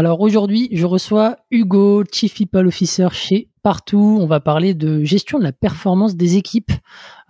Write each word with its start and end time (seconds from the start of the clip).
Alors 0.00 0.22
aujourd'hui, 0.22 0.70
je 0.72 0.86
reçois 0.86 1.36
Hugo, 1.50 2.04
Chief 2.10 2.32
People 2.32 2.66
Officer 2.66 3.08
chez 3.12 3.50
Partout. 3.62 4.16
On 4.18 4.24
va 4.24 4.40
parler 4.40 4.72
de 4.72 5.04
gestion 5.04 5.38
de 5.38 5.44
la 5.44 5.52
performance 5.52 6.16
des 6.16 6.38
équipes. 6.38 6.72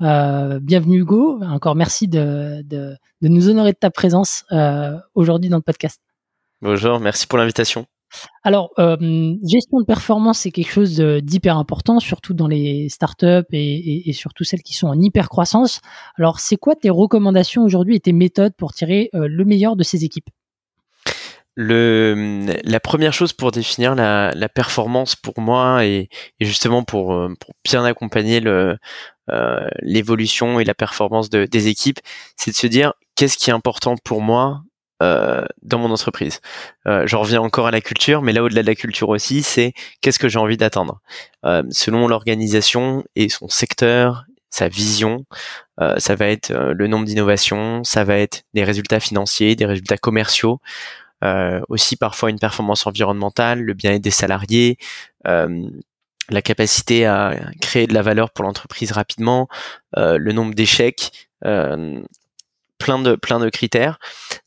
Euh, 0.02 0.60
bienvenue 0.60 1.00
Hugo. 1.00 1.40
Encore 1.42 1.74
merci 1.74 2.06
de, 2.06 2.62
de, 2.62 2.96
nous 3.22 3.48
honorer 3.48 3.72
de 3.72 3.76
ta 3.76 3.90
présence 3.90 4.44
euh, 4.52 4.96
aujourd'hui 5.16 5.50
dans 5.50 5.56
le 5.56 5.64
podcast. 5.64 6.00
Bonjour, 6.62 7.00
merci 7.00 7.26
pour 7.26 7.38
l'invitation. 7.38 7.86
Alors, 8.44 8.70
euh, 8.78 9.34
gestion 9.44 9.80
de 9.80 9.84
performance, 9.84 10.38
c'est 10.38 10.52
quelque 10.52 10.70
chose 10.70 10.94
d'hyper 11.00 11.56
important, 11.56 11.98
surtout 11.98 12.34
dans 12.34 12.46
les 12.46 12.88
startups 12.88 13.50
et, 13.50 14.08
et, 14.08 14.12
surtout 14.12 14.44
celles 14.44 14.62
qui 14.62 14.74
sont 14.74 14.86
en 14.86 15.00
hyper 15.00 15.28
croissance. 15.28 15.80
Alors, 16.16 16.38
c'est 16.38 16.56
quoi 16.56 16.76
tes 16.76 16.90
recommandations 16.90 17.64
aujourd'hui 17.64 17.96
et 17.96 18.00
tes 18.00 18.12
méthodes 18.12 18.54
pour 18.56 18.72
tirer 18.72 19.10
le 19.12 19.44
meilleur 19.44 19.74
de 19.74 19.82
ces 19.82 20.04
équipes? 20.04 20.30
Le, 21.56 22.46
la 22.64 22.80
première 22.80 23.12
chose 23.12 23.32
pour 23.32 23.50
définir 23.50 23.94
la, 23.94 24.32
la 24.34 24.48
performance 24.48 25.16
pour 25.16 25.40
moi 25.40 25.84
et, 25.84 26.08
et 26.38 26.44
justement 26.44 26.84
pour, 26.84 27.12
euh, 27.12 27.34
pour, 27.38 27.54
bien 27.64 27.84
accompagner 27.84 28.40
euh, 28.46 28.76
l'évolution 29.82 30.60
et 30.60 30.64
la 30.64 30.74
performance 30.74 31.28
de, 31.30 31.44
des 31.44 31.68
équipes, 31.68 32.00
c'est 32.36 32.50
de 32.50 32.56
se 32.56 32.66
dire 32.66 32.94
qu'est-ce 33.16 33.36
qui 33.36 33.50
est 33.50 33.52
important 33.52 33.96
pour 34.04 34.22
moi 34.22 34.62
euh, 35.02 35.44
dans 35.62 35.78
mon 35.78 35.90
entreprise? 35.90 36.40
Euh, 36.86 37.06
J'en 37.06 37.20
reviens 37.20 37.40
encore 37.40 37.66
à 37.66 37.70
la 37.70 37.80
culture, 37.80 38.22
mais 38.22 38.32
là 38.32 38.42
au-delà 38.42 38.62
de 38.62 38.66
la 38.66 38.74
culture 38.74 39.08
aussi, 39.08 39.42
c'est 39.42 39.72
qu'est-ce 40.00 40.18
que 40.18 40.28
j'ai 40.28 40.38
envie 40.38 40.56
d'atteindre? 40.56 41.00
Euh, 41.44 41.62
selon 41.70 42.06
l'organisation 42.06 43.04
et 43.16 43.28
son 43.28 43.48
secteur, 43.48 44.24
sa 44.50 44.68
vision, 44.68 45.24
euh, 45.80 45.94
ça 45.98 46.16
va 46.16 46.26
être 46.26 46.52
le 46.52 46.86
nombre 46.88 47.04
d'innovations, 47.04 47.84
ça 47.84 48.02
va 48.04 48.16
être 48.16 48.42
des 48.52 48.64
résultats 48.64 48.98
financiers, 48.98 49.54
des 49.54 49.66
résultats 49.66 49.96
commerciaux, 49.96 50.58
euh, 50.58 50.99
aussi 51.68 51.96
parfois 51.96 52.30
une 52.30 52.38
performance 52.38 52.86
environnementale, 52.86 53.60
le 53.60 53.74
bien-être 53.74 54.02
des 54.02 54.10
salariés, 54.10 54.78
euh, 55.26 55.68
la 56.30 56.42
capacité 56.42 57.06
à 57.06 57.34
créer 57.60 57.86
de 57.86 57.94
la 57.94 58.02
valeur 58.02 58.30
pour 58.30 58.44
l'entreprise 58.44 58.92
rapidement, 58.92 59.48
euh, 59.96 60.16
le 60.18 60.32
nombre 60.32 60.54
d'échecs, 60.54 61.28
plein 61.40 62.98
de 62.98 63.14
plein 63.16 63.38
de 63.38 63.48
critères. 63.50 63.98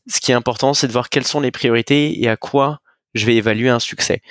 Ce 0.08 0.20
qui 0.20 0.32
est 0.32 0.34
important, 0.34 0.74
c'est 0.74 0.86
de 0.86 0.92
voir 0.92 1.08
quelles 1.08 1.26
sont 1.26 1.40
les 1.40 1.50
priorités 1.50 2.22
et 2.22 2.28
à 2.28 2.36
quoi 2.36 2.80
je 3.14 3.26
vais 3.26 3.36
évaluer 3.36 3.68
un 3.68 3.78
succès. 3.78 4.22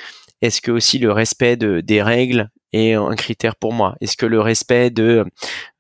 Est-ce 0.42 0.62
que 0.62 0.72
aussi 0.72 1.00
le 1.00 1.12
respect 1.12 1.56
de, 1.56 1.80
des 1.80 2.02
règles 2.02 2.50
est 2.74 2.94
un 2.94 3.16
critère 3.16 3.56
pour 3.56 3.74
moi. 3.74 3.96
Est-ce 4.02 4.18
que 4.18 4.26
le 4.26 4.42
respect 4.42 4.90
de, 4.90 5.26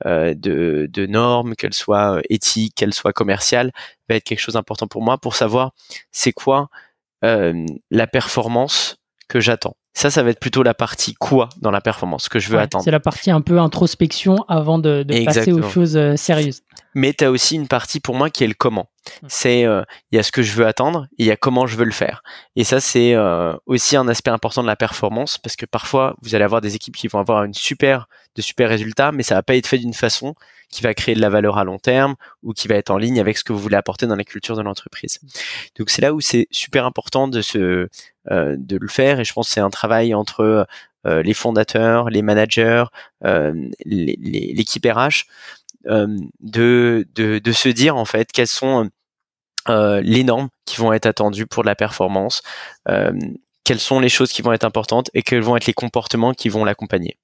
euh, 0.05 0.33
de, 0.35 1.05
normes, 1.05 1.55
qu'elles 1.55 1.73
soient 1.73 2.21
éthiques, 2.29 2.75
qu'elles 2.75 2.93
soient 2.93 3.13
commerciales, 3.13 3.71
va 4.09 4.15
être 4.15 4.23
quelque 4.23 4.39
chose 4.39 4.55
d'important 4.55 4.87
pour 4.87 5.01
moi 5.01 5.17
pour 5.17 5.35
savoir 5.35 5.71
c'est 6.11 6.33
quoi 6.33 6.69
euh, 7.23 7.65
la 7.91 8.07
performance 8.07 8.97
que 9.27 9.39
j'attends. 9.39 9.75
Ça, 9.95 10.09
ça 10.09 10.23
va 10.23 10.31
être 10.31 10.39
plutôt 10.39 10.63
la 10.63 10.73
partie 10.73 11.13
quoi 11.13 11.49
dans 11.61 11.69
la 11.69 11.79
performance 11.79 12.27
que 12.27 12.39
je 12.39 12.49
veux 12.49 12.57
attendre. 12.57 12.83
C'est 12.83 12.91
la 12.91 12.99
partie 12.99 13.29
un 13.29 13.41
peu 13.41 13.59
introspection 13.59 14.37
avant 14.47 14.79
de, 14.79 15.03
de 15.03 15.25
passer 15.25 15.51
aux 15.51 15.61
choses 15.69 15.95
euh, 15.95 16.15
sérieuses. 16.15 16.61
Mais 16.95 17.13
tu 17.13 17.23
as 17.23 17.31
aussi 17.31 17.55
une 17.55 17.67
partie 17.67 17.99
pour 17.99 18.15
moi 18.15 18.31
qui 18.31 18.43
est 18.43 18.47
le 18.47 18.55
comment. 18.55 18.87
Mmh. 19.21 19.27
C'est 19.29 19.65
euh, 19.65 19.83
il 20.11 20.15
y 20.15 20.19
a 20.19 20.23
ce 20.23 20.31
que 20.31 20.41
je 20.41 20.53
veux 20.53 20.65
attendre 20.65 21.07
et 21.19 21.23
il 21.23 21.25
y 21.27 21.31
a 21.31 21.37
comment 21.37 21.67
je 21.67 21.77
veux 21.77 21.85
le 21.85 21.91
faire. 21.91 22.23
Et 22.55 22.63
ça 22.63 22.79
c'est 22.79 23.13
euh, 23.13 23.53
aussi 23.67 23.95
un 23.95 24.07
aspect 24.07 24.31
important 24.31 24.63
de 24.63 24.67
la 24.67 24.75
performance 24.75 25.37
parce 25.37 25.55
que 25.55 25.67
parfois 25.67 26.15
vous 26.23 26.33
allez 26.33 26.43
avoir 26.43 26.61
des 26.61 26.75
équipes 26.75 26.95
qui 26.95 27.07
vont 27.07 27.19
avoir 27.19 27.43
une 27.43 27.53
super 27.53 28.07
de 28.35 28.41
super 28.41 28.69
résultats 28.69 29.11
mais 29.11 29.23
ça 29.23 29.35
va 29.35 29.43
pas 29.43 29.55
être 29.55 29.67
fait 29.67 29.77
d'une 29.77 29.93
façon 29.93 30.35
qui 30.69 30.81
va 30.81 30.93
créer 30.93 31.15
de 31.15 31.21
la 31.21 31.29
valeur 31.29 31.57
à 31.57 31.63
long 31.63 31.77
terme 31.77 32.15
ou 32.41 32.53
qui 32.53 32.67
va 32.67 32.75
être 32.75 32.89
en 32.89 32.97
ligne 32.97 33.19
avec 33.19 33.37
ce 33.37 33.43
que 33.43 33.53
vous 33.53 33.59
voulez 33.59 33.75
apporter 33.75 34.07
dans 34.07 34.15
la 34.15 34.23
culture 34.23 34.55
de 34.55 34.61
l'entreprise. 34.63 35.19
Donc 35.77 35.89
c'est 35.91 36.01
là 36.01 36.13
où 36.13 36.21
c'est 36.21 36.47
super 36.49 36.85
important 36.85 37.27
de 37.27 37.41
se 37.41 37.89
euh, 38.31 38.55
de 38.57 38.77
le 38.77 38.87
faire 38.87 39.19
et 39.19 39.25
je 39.25 39.33
pense 39.33 39.47
que 39.47 39.53
c'est 39.53 39.59
un 39.59 39.69
travail 39.69 40.13
entre 40.13 40.67
les 41.05 41.33
fondateurs, 41.33 42.09
les 42.09 42.21
managers, 42.21 42.85
l'équipe 43.21 44.85
RH 44.85 45.25
euh, 45.87 46.07
de, 46.39 47.05
de, 47.13 47.39
de, 47.39 47.51
se 47.51 47.67
dire 47.67 47.97
en 47.97 48.05
fait 48.05 48.31
quelles 48.31 48.47
sont 48.47 48.89
euh, 49.67 49.99
les 50.01 50.23
normes 50.23 50.47
qui 50.63 50.77
vont 50.77 50.93
être 50.93 51.05
attendues 51.05 51.45
pour 51.45 51.65
la 51.65 51.75
performance, 51.75 52.41
euh, 52.87 53.11
quelles 53.65 53.81
sont 53.81 53.99
les 53.99 54.07
choses 54.07 54.31
qui 54.31 54.41
vont 54.41 54.53
être 54.53 54.63
importantes 54.63 55.09
et 55.13 55.23
quels 55.23 55.41
vont 55.41 55.57
être 55.57 55.65
les 55.65 55.73
comportements 55.73 56.33
qui 56.33 56.47
vont 56.47 56.63
l'accompagner. 56.63 57.17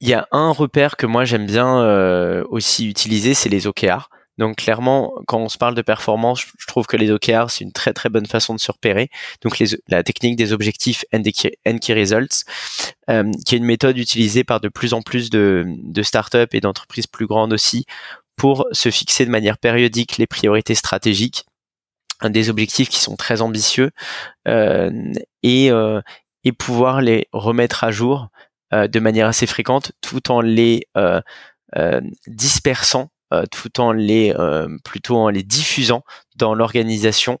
Il 0.00 0.08
y 0.08 0.14
a 0.14 0.28
un 0.32 0.50
repère 0.50 0.96
que 0.96 1.06
moi 1.06 1.24
j'aime 1.24 1.46
bien 1.46 2.42
aussi 2.50 2.88
utiliser, 2.88 3.34
c'est 3.34 3.48
les 3.48 3.66
OKR. 3.66 4.08
Donc 4.38 4.56
clairement, 4.56 5.14
quand 5.26 5.38
on 5.38 5.48
se 5.48 5.56
parle 5.56 5.74
de 5.74 5.82
performance, 5.82 6.44
je 6.58 6.66
trouve 6.66 6.86
que 6.86 6.96
les 6.96 7.10
OKR, 7.10 7.48
c'est 7.48 7.64
une 7.64 7.72
très 7.72 7.92
très 7.94 8.10
bonne 8.10 8.26
façon 8.26 8.54
de 8.54 8.60
se 8.60 8.70
repérer. 8.70 9.08
Donc 9.42 9.58
les, 9.58 9.68
la 9.88 10.02
technique 10.02 10.36
des 10.36 10.52
objectifs 10.52 11.04
and, 11.14 11.22
key, 11.22 11.56
key 11.80 11.94
results, 11.94 12.44
euh, 13.08 13.30
qui 13.46 13.54
est 13.54 13.58
une 13.58 13.64
méthode 13.64 13.96
utilisée 13.96 14.44
par 14.44 14.60
de 14.60 14.68
plus 14.68 14.92
en 14.92 15.00
plus 15.00 15.30
de, 15.30 15.64
de 15.66 16.02
startups 16.02 16.52
et 16.52 16.60
d'entreprises 16.60 17.06
plus 17.06 17.26
grandes 17.26 17.54
aussi 17.54 17.86
pour 18.36 18.66
se 18.72 18.90
fixer 18.90 19.24
de 19.24 19.30
manière 19.30 19.56
périodique 19.56 20.18
les 20.18 20.26
priorités 20.26 20.74
stratégiques, 20.74 21.46
des 22.22 22.50
objectifs 22.50 22.90
qui 22.90 23.00
sont 23.00 23.16
très 23.16 23.40
ambitieux 23.40 23.90
euh, 24.48 24.90
et, 25.42 25.70
euh, 25.70 26.02
et 26.44 26.52
pouvoir 26.52 27.00
les 27.00 27.28
remettre 27.32 27.84
à 27.84 27.90
jour 27.90 28.28
euh, 28.28 28.45
de 28.72 29.00
manière 29.00 29.28
assez 29.28 29.46
fréquente 29.46 29.92
tout 30.00 30.30
en 30.30 30.40
les 30.40 30.86
euh, 30.96 31.20
euh, 31.76 32.00
dispersant 32.26 33.10
euh, 33.34 33.44
tout 33.50 33.80
en 33.80 33.90
les 33.90 34.32
euh, 34.38 34.68
plutôt 34.84 35.16
en 35.16 35.28
les 35.28 35.42
diffusant 35.42 36.04
dans 36.36 36.54
l'organisation 36.54 37.40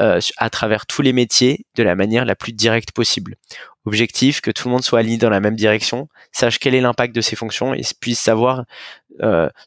euh, 0.00 0.18
à 0.38 0.48
travers 0.48 0.86
tous 0.86 1.02
les 1.02 1.12
métiers 1.12 1.66
de 1.74 1.82
la 1.82 1.94
manière 1.94 2.24
la 2.24 2.34
plus 2.34 2.54
directe 2.54 2.92
possible. 2.92 3.36
Objectif 3.84 4.40
que 4.40 4.50
tout 4.50 4.68
le 4.68 4.72
monde 4.72 4.82
soit 4.82 5.00
aligné 5.00 5.18
dans 5.18 5.28
la 5.28 5.40
même 5.40 5.54
direction, 5.54 6.08
sache 6.32 6.58
quel 6.58 6.74
est 6.74 6.80
l'impact 6.80 7.14
de 7.14 7.20
ses 7.20 7.36
fonctions 7.36 7.74
et 7.74 7.82
puisse 8.00 8.18
savoir 8.18 8.64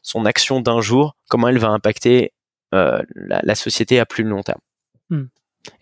son 0.02 0.24
action 0.24 0.60
d'un 0.60 0.80
jour, 0.80 1.16
comment 1.28 1.48
elle 1.48 1.58
va 1.58 1.68
impacter 1.68 2.32
la, 2.72 3.02
la, 3.14 3.54
société 3.54 3.98
à 3.98 4.06
plus 4.06 4.24
long 4.24 4.42
terme. 4.42 4.60
Hmm. 5.08 5.26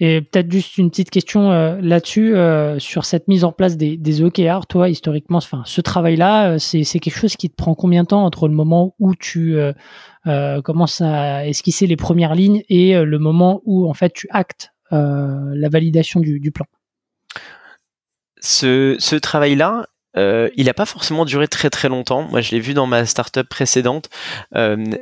Et 0.00 0.21
peut-être 0.21 0.50
juste 0.50 0.78
une 0.78 0.91
petite 0.91 1.11
question 1.11 1.53
euh, 1.53 1.81
là-dessus, 1.81 2.37
euh, 2.37 2.78
sur 2.78 3.05
cette 3.05 3.28
mise 3.28 3.44
en 3.44 3.53
place 3.53 3.77
des, 3.77 4.22
OKR, 4.22 4.66
toi, 4.66 4.89
historiquement, 4.89 5.39
enfin, 5.39 5.62
ce 5.66 5.81
travail-là, 5.81 6.53
euh, 6.53 6.59
c'est, 6.59 6.84
quelque 6.84 7.19
chose 7.19 7.37
qui 7.37 7.49
te 7.49 7.55
prend 7.55 7.75
combien 7.75 8.03
de 8.03 8.09
temps 8.09 8.25
entre 8.25 8.49
le 8.49 8.55
moment 8.55 8.94
où 8.99 9.15
tu 9.15 9.56
commences 10.65 11.00
à 11.00 11.47
esquisser 11.47 11.87
les 11.87 11.97
premières 11.97 12.34
lignes 12.34 12.62
et 12.69 12.94
le 12.94 13.19
moment 13.19 13.62
où, 13.65 13.89
en 13.89 13.94
fait, 13.94 14.12
tu 14.12 14.27
actes 14.31 14.72
la 14.91 15.69
validation 15.71 16.21
du, 16.21 16.51
plan? 16.53 16.66
Ce 18.41 19.16
travail-là, 19.16 19.86
il 20.16 20.65
n'a 20.65 20.74
pas 20.74 20.86
forcément 20.86 21.24
duré 21.24 21.48
très 21.48 21.71
très 21.71 21.89
longtemps. 21.89 22.28
Moi, 22.28 22.41
je 22.41 22.51
l'ai 22.51 22.60
vu 22.60 22.74
dans 22.74 22.86
ma 22.86 23.07
startup 23.07 23.48
précédente. 23.48 24.10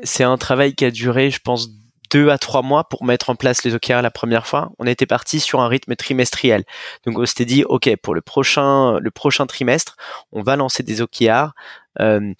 c'est 0.02 0.25
un 0.25 0.37
travail 0.37 0.75
qui 0.75 0.84
a 0.84 0.90
duré, 0.90 1.31
je 1.31 1.40
pense, 1.40 1.70
deux 2.11 2.31
à 2.31 2.38
trois 2.38 2.62
mois 2.62 2.88
pour 2.88 3.05
mettre 3.05 3.31
en 3.31 3.35
place 3.35 3.64
les 3.64 3.75
OKR 3.75 4.03
la 4.03 4.11
première 4.11 4.47
fois. 4.47 4.70
On 4.79 4.87
était 4.87 5.06
parti 5.06 5.41
sur 5.41 5.61
un 5.61 5.69
rythme 5.69 5.97
trimestriel. 5.97 6.64
Donc 7.05 7.19
on 7.19 7.26
s'était 7.26 7.44
dit, 7.44 7.64
ok, 7.64 7.94
pour 8.03 8.14
le 8.14 8.20
prochain, 8.20 8.99
le 8.99 9.11
prochain 9.11 9.47
trimestre, 9.47 9.97
on 10.32 10.43
va 10.43 10.56
lancer 10.56 10.82
des 10.82 11.00
OKR. 11.00 11.53
Euh. 12.00 12.32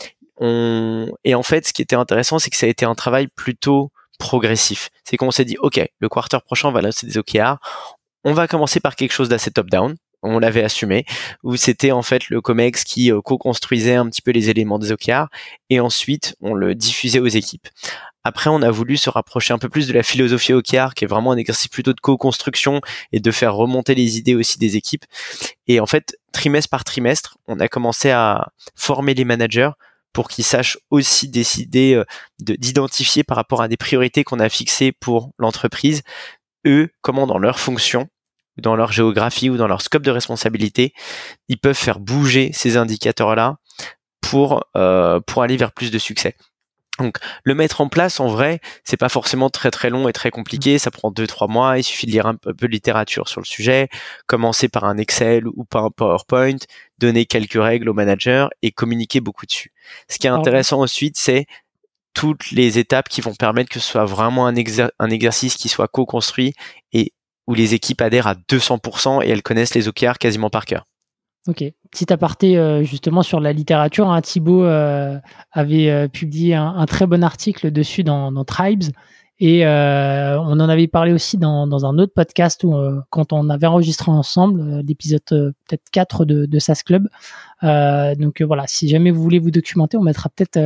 Et 1.25 1.35
en 1.35 1.43
fait, 1.43 1.67
ce 1.67 1.73
qui 1.73 1.81
était 1.81 1.97
intéressant, 1.97 2.39
c'est 2.39 2.51
que 2.51 2.57
ça 2.57 2.67
a 2.67 2.69
été 2.69 2.85
un 2.85 2.95
travail 2.95 3.27
plutôt 3.29 3.91
progressif. 4.19 4.91
C'est 5.05 5.17
qu'on 5.17 5.31
s'est 5.31 5.47
dit, 5.47 5.57
ok, 5.59 5.81
le 5.99 6.09
quarter 6.11 6.39
prochain, 6.45 6.69
on 6.69 6.73
va 6.73 6.83
lancer 6.83 7.07
des 7.07 7.17
OKR. 7.17 7.57
On 8.23 8.35
va 8.35 8.47
commencer 8.47 8.81
par 8.81 8.97
quelque 8.97 9.13
chose 9.13 9.31
d'assez 9.31 9.51
top-down 9.51 9.97
on 10.23 10.39
l'avait 10.39 10.63
assumé, 10.63 11.05
où 11.43 11.57
c'était 11.57 11.93
en 11.93 12.03
fait 12.03 12.29
le 12.29 12.41
COMEX 12.41 12.85
qui 12.85 13.13
euh, 13.13 13.21
co-construisait 13.21 13.95
un 13.95 14.09
petit 14.09 14.23
peu 14.23 14.31
les 14.31 14.51
éléments 14.51 14.79
des 14.79 14.93
OKR, 14.93 15.27
et 15.71 15.81
ensuite 15.81 16.37
on 16.41 16.55
le 16.55 16.75
diffusait 16.75 17.21
aux 17.21 17.27
équipes. 17.27 17.69
Après, 18.27 18.51
on 18.51 18.61
a 18.61 18.73
voulu 18.73 18.97
se 18.97 19.09
rapprocher 19.09 19.55
un 19.55 19.59
peu 19.59 19.69
plus 19.69 19.87
de 19.87 19.93
la 19.93 20.03
philosophie 20.03 20.53
OKR, 20.53 20.95
qui 20.95 21.05
est 21.05 21.07
vraiment 21.07 21.31
un 21.31 21.37
exercice 21.37 21.69
plutôt 21.69 21.93
de 21.93 22.01
co-construction 22.01 22.81
et 23.13 23.21
de 23.21 23.31
faire 23.31 23.55
remonter 23.55 23.95
les 23.95 24.19
idées 24.19 24.35
aussi 24.35 24.59
des 24.59 24.77
équipes. 24.77 25.05
Et 25.69 25.79
en 25.79 25.87
fait, 25.87 26.19
trimestre 26.33 26.69
par 26.69 26.83
trimestre, 26.83 27.39
on 27.47 27.61
a 27.61 27.69
commencé 27.69 28.11
à 28.11 28.49
former 28.75 29.15
les 29.15 29.25
managers 29.25 29.71
pour 30.13 30.27
qu'ils 30.27 30.43
sachent 30.43 30.77
aussi 30.91 31.29
décider 31.29 31.95
euh, 31.95 32.05
d'identifier 32.41 33.23
par 33.23 33.37
rapport 33.37 33.63
à 33.63 33.69
des 33.69 33.77
priorités 33.77 34.25
qu'on 34.25 34.41
a 34.41 34.49
fixées 34.49 34.91
pour 34.91 35.31
l'entreprise, 35.39 36.03
eux, 36.67 36.89
comment 37.03 37.29
dans 37.29 37.39
leur 37.39 37.61
fonction, 37.61 38.09
dans 38.57 38.75
leur 38.75 38.91
géographie 38.91 39.51
ou 39.51 39.57
dans 39.57 39.69
leur 39.69 39.83
scope 39.83 40.03
de 40.03 40.11
responsabilité, 40.11 40.95
ils 41.47 41.59
peuvent 41.59 41.77
faire 41.77 42.01
bouger 42.01 42.51
ces 42.53 42.77
indicateurs-là 42.77 43.59
pour, 44.21 44.65
euh, 44.77 45.21
pour 45.21 45.45
aller 45.45 45.57
vers 45.57 45.71
plus 45.71 45.93
de 45.93 45.99
succès. 45.99 46.35
Donc 46.99 47.19
le 47.45 47.55
mettre 47.55 47.81
en 47.81 47.89
place 47.89 48.21
en 48.21 48.29
vrai, 48.29 48.61
c'est 48.85 48.97
pas 48.97 49.09
forcément 49.09 49.51
très 49.51 49.71
très 49.71 49.91
long 49.91 50.09
et 50.09 50.13
très 50.13 50.31
compliqué, 50.31 50.79
ça 50.79 50.91
prend 50.91 51.11
deux 51.11 51.27
trois 51.27 51.47
mois, 51.47 51.79
il 51.79 51.85
suffit 51.85 52.07
de 52.07 52.13
lire 52.13 52.27
un 52.27 52.35
peu 52.35 52.53
de 52.53 52.67
littérature 52.67 53.29
sur 53.29 53.41
le 53.41 53.47
sujet, 53.47 53.89
commencer 54.27 54.69
par 54.69 54.85
un 54.85 54.97
Excel 54.97 55.47
ou 55.47 55.65
par 55.65 55.85
un 55.85 55.91
PowerPoint, 55.91 56.57
donner 56.99 57.27
quelques 57.27 57.63
règles 57.63 57.89
au 57.89 57.95
manager 57.95 58.51
et 58.63 58.73
communiquer 58.73 59.21
beaucoup 59.21 59.47
dessus. 59.47 59.73
Ce 60.09 60.19
qui 60.19 60.27
est 60.27 60.31
intéressant 60.31 60.81
ensuite, 60.81 61.17
c'est 61.19 61.47
toutes 62.15 62.51
les 62.51 62.79
étapes 62.79 63.11
qui 63.11 63.21
vont 63.21 63.35
permettre 63.35 63.69
que 63.69 63.79
ce 63.79 63.91
soit 63.91 64.07
vraiment 64.07 64.47
un, 64.47 64.55
un 64.99 65.11
exercice 65.11 65.57
qui 65.57 65.69
soit 65.69 65.89
co-construit 65.89 66.55
et 66.93 67.13
où 67.47 67.55
les 67.55 67.75
équipes 67.75 68.01
adhèrent 68.01 68.27
à 68.27 68.35
200% 68.35 69.23
et 69.23 69.29
elles 69.29 69.43
connaissent 69.43 69.75
les 69.75 69.87
OKR 69.87 70.19
quasiment 70.19 70.49
par 70.49 70.65
cœur. 70.65 70.87
Ok. 71.47 71.63
Petit 71.91 72.13
aparté 72.13 72.57
euh, 72.57 72.83
justement 72.83 73.23
sur 73.23 73.41
la 73.41 73.53
littérature, 73.53 74.11
hein, 74.11 74.21
Thibaut 74.21 74.65
euh, 74.65 75.19
avait 75.53 75.91
euh, 75.91 76.09
publié 76.09 76.55
un, 76.55 76.87
très 76.87 77.07
bon 77.07 77.23
article 77.23 77.71
dessus 77.71 78.05
dans, 78.05 78.45
Tribes 78.45 78.85
et 79.39 79.67
on 79.67 80.61
en 80.61 80.69
avait 80.69 80.87
parlé 80.87 81.13
aussi 81.13 81.37
dans, 81.37 81.87
un 81.87 81.99
autre 81.99 82.13
podcast 82.15 82.65
où, 82.65 82.75
quand 83.11 83.35
on 83.35 83.51
avait 83.51 83.67
enregistré 83.67 84.11
ensemble 84.11 84.81
l'épisode 84.81 85.21
peut-être 85.27 85.91
4 85.93 86.25
de, 86.25 86.59
SAS 86.59 86.83
Club. 86.83 87.07
donc 87.63 88.41
voilà, 88.41 88.65
si 88.67 88.89
jamais 88.89 89.11
vous 89.11 89.23
voulez 89.23 89.39
vous 89.39 89.51
documenter, 89.51 89.99
on 89.99 90.03
mettra 90.03 90.31
peut-être 90.31 90.59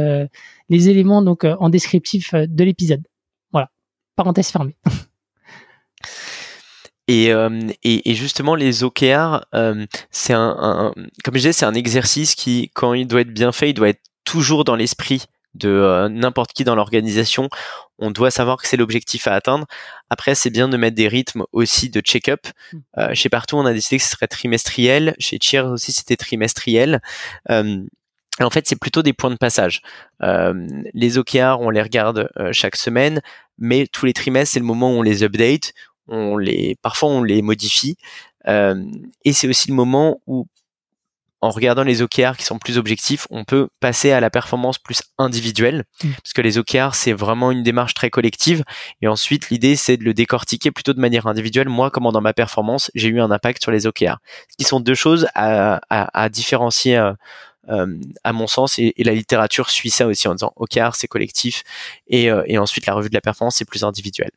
les 0.68 0.88
éléments 0.88 1.22
donc 1.22 1.44
en 1.44 1.68
descriptif 1.68 2.32
de 2.34 2.64
l'épisode. 2.64 3.02
Voilà, 3.50 3.70
parenthèse 4.14 4.50
fermée. 4.50 4.76
Euh, 7.10 7.68
et, 7.82 8.10
et, 8.10 8.14
justement, 8.14 8.54
les 8.54 8.84
OKR, 8.84 9.44
euh, 9.54 9.86
c'est 10.10 10.32
un, 10.32 10.92
comme 11.24 11.34
je 11.34 11.38
disais, 11.38 11.52
c'est 11.52 11.66
un 11.66 11.74
exercice 11.74 12.34
qui, 12.34 12.70
quand 12.74 12.94
il 12.94 13.06
doit 13.06 13.22
être 13.22 13.32
bien 13.32 13.52
fait, 13.52 13.70
il 13.70 13.74
doit 13.74 13.88
être 13.88 14.02
toujours 14.24 14.64
dans 14.64 14.76
l'esprit 14.76 15.24
de 15.54 15.68
euh, 15.68 16.08
n'importe 16.08 16.52
qui 16.52 16.64
dans 16.64 16.76
l'organisation. 16.76 17.48
On 17.98 18.10
doit 18.10 18.30
savoir 18.30 18.56
que 18.58 18.68
c'est 18.68 18.76
l'objectif 18.76 19.26
à 19.26 19.34
atteindre. 19.34 19.66
Après, 20.08 20.34
c'est 20.34 20.50
bien 20.50 20.68
de 20.68 20.76
mettre 20.76 20.94
des 20.94 21.08
rythmes 21.08 21.44
aussi 21.52 21.90
de 21.90 22.00
check-up. 22.00 22.46
Hmm. 22.72 23.14
chez 23.14 23.28
Partout, 23.28 23.56
on 23.56 23.66
a 23.66 23.72
décidé 23.72 23.98
que 23.98 24.04
ce 24.04 24.10
serait 24.10 24.28
trimestriel. 24.28 25.14
Chez 25.18 25.38
Cheer 25.40 25.66
aussi, 25.66 25.92
c'était 25.92 26.16
trimestriel. 26.16 27.00
Et 27.50 28.42
en 28.42 28.48
fait, 28.48 28.66
c'est 28.66 28.78
plutôt 28.78 29.02
des 29.02 29.12
points 29.12 29.30
de 29.30 29.36
passage. 29.36 29.82
les 30.22 31.18
OKR, 31.18 31.58
on 31.60 31.68
les 31.68 31.82
regarde 31.82 32.30
chaque 32.52 32.76
semaine, 32.76 33.20
mais 33.58 33.86
tous 33.86 34.06
les 34.06 34.14
trimestres, 34.14 34.54
c'est 34.54 34.60
le 34.60 34.64
moment 34.64 34.90
où 34.90 35.00
on 35.00 35.02
les 35.02 35.22
update, 35.22 35.74
on 36.10 36.36
les, 36.36 36.76
parfois 36.82 37.08
on 37.08 37.22
les 37.22 37.40
modifie. 37.40 37.96
Euh, 38.48 38.84
et 39.24 39.32
c'est 39.32 39.48
aussi 39.48 39.68
le 39.68 39.74
moment 39.74 40.20
où, 40.26 40.46
en 41.42 41.50
regardant 41.50 41.84
les 41.84 42.02
OKR 42.02 42.36
qui 42.36 42.44
sont 42.44 42.58
plus 42.58 42.76
objectifs, 42.76 43.26
on 43.30 43.44
peut 43.44 43.68
passer 43.80 44.12
à 44.12 44.20
la 44.20 44.28
performance 44.28 44.78
plus 44.78 45.02
individuelle, 45.16 45.84
mm. 46.02 46.10
parce 46.22 46.32
que 46.34 46.42
les 46.42 46.58
OKR 46.58 46.94
c'est 46.94 47.12
vraiment 47.12 47.50
une 47.50 47.62
démarche 47.62 47.94
très 47.94 48.10
collective. 48.10 48.62
Et 49.00 49.08
ensuite, 49.08 49.48
l'idée 49.50 49.76
c'est 49.76 49.96
de 49.96 50.04
le 50.04 50.12
décortiquer 50.12 50.70
plutôt 50.70 50.92
de 50.92 51.00
manière 51.00 51.26
individuelle. 51.26 51.68
Moi, 51.68 51.90
comment 51.90 52.12
dans 52.12 52.20
ma 52.20 52.34
performance, 52.34 52.90
j'ai 52.94 53.08
eu 53.08 53.20
un 53.20 53.30
impact 53.30 53.62
sur 53.62 53.72
les 53.72 53.86
OKR, 53.86 54.18
ce 54.50 54.56
qui 54.58 54.64
sont 54.64 54.80
deux 54.80 54.94
choses 54.94 55.28
à, 55.34 55.80
à, 55.88 56.28
différencier. 56.28 56.98
Euh, 56.98 57.12
euh, 57.68 58.00
à 58.24 58.32
mon 58.32 58.46
sens, 58.46 58.78
et, 58.78 58.94
la 58.98 59.12
littérature 59.12 59.70
suit 59.70 59.90
ça 59.90 60.06
aussi 60.06 60.26
en 60.26 60.34
disant 60.34 60.52
OKR 60.56 60.94
c'est 60.94 61.06
collectif 61.06 61.62
et, 62.08 62.24
et 62.46 62.58
ensuite 62.58 62.86
la 62.86 62.94
revue 62.94 63.10
de 63.10 63.14
la 63.14 63.20
performance 63.20 63.56
c'est 63.56 63.66
plus 63.66 63.84
individuel. 63.84 64.30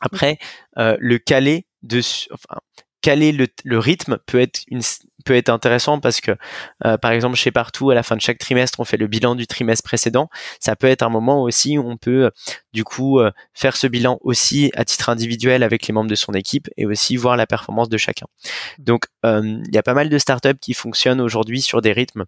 Après, 0.00 0.38
euh, 0.78 0.96
le 0.98 1.18
caler 1.18 1.66
de, 1.82 2.00
enfin, 2.32 2.60
caler 3.00 3.32
le, 3.32 3.46
le, 3.64 3.78
rythme 3.78 4.18
peut 4.26 4.40
être 4.40 4.62
une, 4.68 4.82
peut 5.24 5.34
être 5.34 5.48
intéressant 5.48 6.00
parce 6.00 6.20
que 6.20 6.32
euh, 6.84 6.98
par 6.98 7.12
exemple 7.12 7.36
chez 7.36 7.50
partout 7.50 7.88
à 7.90 7.94
la 7.94 8.02
fin 8.02 8.14
de 8.14 8.20
chaque 8.20 8.36
trimestre 8.36 8.78
on 8.80 8.84
fait 8.84 8.98
le 8.98 9.06
bilan 9.06 9.34
du 9.34 9.46
trimestre 9.46 9.84
précédent 9.84 10.28
ça 10.60 10.76
peut 10.76 10.86
être 10.86 11.02
un 11.02 11.08
moment 11.08 11.42
aussi 11.42 11.78
où 11.78 11.88
on 11.88 11.96
peut 11.96 12.26
euh, 12.26 12.30
du 12.74 12.84
coup 12.84 13.18
faire 13.54 13.76
ce 13.76 13.86
bilan 13.86 14.18
aussi 14.20 14.70
à 14.74 14.84
titre 14.84 15.08
individuel 15.08 15.62
avec 15.62 15.86
les 15.86 15.94
membres 15.94 16.10
de 16.10 16.14
son 16.14 16.34
équipe 16.34 16.68
et 16.76 16.84
aussi 16.84 17.16
voir 17.16 17.38
la 17.38 17.46
performance 17.46 17.88
de 17.88 17.96
chacun 17.96 18.26
donc 18.78 19.06
il 19.24 19.70
y 19.72 19.78
a 19.78 19.82
pas 19.82 19.94
mal 19.94 20.10
de 20.10 20.18
startups 20.18 20.58
qui 20.60 20.74
fonctionnent 20.74 21.22
aujourd'hui 21.22 21.62
sur 21.62 21.80
des 21.80 21.92
rythmes 21.92 22.26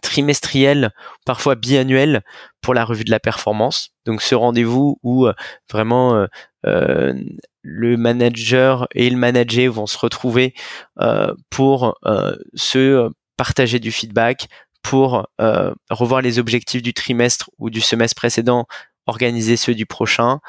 trimestriel, 0.00 0.92
parfois 1.24 1.54
biannuel 1.54 2.22
pour 2.60 2.74
la 2.74 2.84
revue 2.84 3.04
de 3.04 3.10
la 3.10 3.20
performance. 3.20 3.90
Donc 4.06 4.22
ce 4.22 4.34
rendez-vous 4.34 4.98
où 5.02 5.26
euh, 5.26 5.34
vraiment 5.70 6.14
euh, 6.16 6.26
euh, 6.68 7.14
le 7.62 7.96
manager 7.96 8.86
et 8.94 9.08
le 9.10 9.16
manager 9.16 9.72
vont 9.72 9.86
se 9.86 9.98
retrouver 9.98 10.54
pour 11.50 11.98
se 12.54 13.10
partager 13.36 13.78
du 13.78 13.92
feedback, 13.92 14.48
pour 14.82 15.26
revoir 15.90 16.22
les 16.22 16.38
objectifs 16.38 16.82
du 16.82 16.94
trimestre 16.94 17.50
ou 17.58 17.68
du 17.68 17.80
semestre 17.80 18.16
précédent, 18.16 18.66
organiser 19.06 19.56
ceux 19.56 19.74
du 19.74 19.84
prochain, 19.84 20.40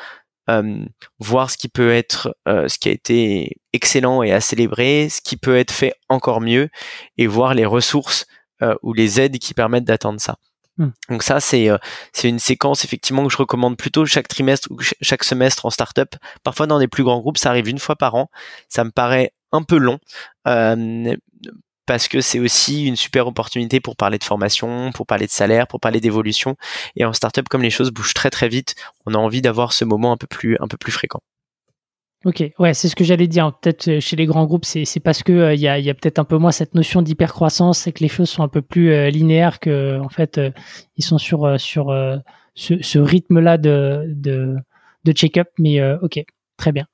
voir 1.20 1.52
ce 1.52 1.58
qui 1.58 1.68
peut 1.68 1.92
être, 1.92 2.36
ce 2.46 2.80
qui 2.80 2.88
a 2.88 2.94
été 2.94 3.58
excellent 3.74 4.24
et 4.24 4.32
à 4.32 4.40
célébrer, 4.40 5.10
ce 5.10 5.22
qui 5.22 5.36
peut 5.36 5.58
être 5.58 5.72
fait 5.72 5.94
encore 6.08 6.40
mieux, 6.40 6.70
et 7.18 7.28
voir 7.28 7.54
les 7.54 7.66
ressources 7.66 8.26
euh, 8.62 8.76
ou 8.84 8.94
les 8.94 9.22
aides 9.22 9.40
qui 9.40 9.54
permettent 9.54 9.86
d'atteindre 9.86 10.20
ça. 10.20 10.38
Hmm. 10.80 10.92
Donc 11.10 11.24
ça, 11.24 11.42
c'est 11.42 11.70
euh, 11.70 11.78
c'est 12.14 12.30
une 12.30 12.40
séquence 12.40 12.86
effectivement 12.86 13.26
que 13.26 13.32
je 13.32 13.38
recommande 13.38 13.78
plutôt 13.78 14.06
chaque 14.06 14.30
trimestre 14.30 14.70
ou 14.72 14.78
chaque 15.02 15.26
semestre 15.26 15.66
en 15.66 15.70
startup. 15.70 16.16
Parfois 16.44 16.68
dans 16.68 16.80
des 16.80 16.88
plus 16.88 17.04
grands 17.04 17.20
groupes, 17.20 17.38
ça 17.38 17.50
arrive 17.50 17.68
une 17.68 17.80
fois 17.80 17.98
par 17.98 18.16
an. 18.16 18.30
Ça 18.70 18.86
me 18.86 18.92
paraît 18.92 19.34
un 19.52 19.62
peu 19.62 19.78
long. 19.78 20.00
Euh, 20.48 21.16
parce 21.86 22.08
que 22.08 22.22
c'est 22.22 22.40
aussi 22.40 22.86
une 22.86 22.96
super 22.96 23.28
opportunité 23.28 23.80
pour 23.82 23.96
parler 23.96 24.20
de 24.20 24.24
formation, 24.24 24.92
pour 24.94 25.06
parler 25.08 25.26
de 25.26 25.32
salaire, 25.32 25.68
pour 25.68 25.80
parler 25.80 26.00
d'évolution. 26.00 26.56
Et 26.96 27.04
en 27.04 27.14
startup, 27.14 27.50
comme 27.50 27.64
les 27.64 27.72
choses 27.72 27.92
bougent 27.92 28.14
très 28.14 28.30
très 28.30 28.48
vite, 28.48 28.76
on 29.06 29.16
a 29.16 29.18
envie 29.18 29.42
d'avoir 29.42 29.74
ce 29.74 29.86
moment 29.86 30.14
un 30.14 30.18
peu 30.18 30.28
plus 30.28 30.56
un 30.62 30.68
peu 30.68 30.78
plus 30.78 30.92
fréquent. 30.92 31.22
Ok, 32.26 32.44
ouais, 32.60 32.74
c'est 32.74 32.90
ce 32.90 32.98
que 32.98 33.06
j'allais 33.06 33.28
dire. 33.28 33.58
Peut-être 33.62 33.88
euh, 33.88 34.00
chez 34.02 34.18
les 34.18 34.26
grands 34.26 34.46
groupes, 34.46 34.66
c'est 34.66 35.00
parce 35.00 35.24
que 35.24 35.32
euh, 35.32 35.54
il 35.54 35.62
y 35.62 35.70
a, 35.70 35.80
y 35.80 35.90
a 35.90 35.94
peut-être 35.94 36.20
un 36.20 36.26
peu 36.26 36.38
moins 36.38 36.52
cette 36.52 36.76
notion 36.76 37.02
d'hypercroissance 37.02 37.88
et 37.88 37.94
que 37.94 38.04
les 38.04 38.10
choses 38.10 38.30
sont 38.30 38.44
un 38.44 38.50
peu 38.50 38.62
plus 38.62 38.92
euh, 38.92 39.10
linéaires 39.10 39.60
que 39.60 39.98
en 40.00 40.10
fait 40.10 40.40
ils 40.98 41.04
sont 41.04 41.18
sur 41.18 41.58
sur 41.60 41.96
ce, 42.56 42.82
ce 42.82 43.00
rythme-là 43.00 43.58
de, 43.58 44.06
de 44.10 44.56
de 45.06 45.12
check-up. 45.14 45.48
Mais 45.60 45.82
ok, 46.02 46.22
très 46.58 46.74
bien 46.74 46.88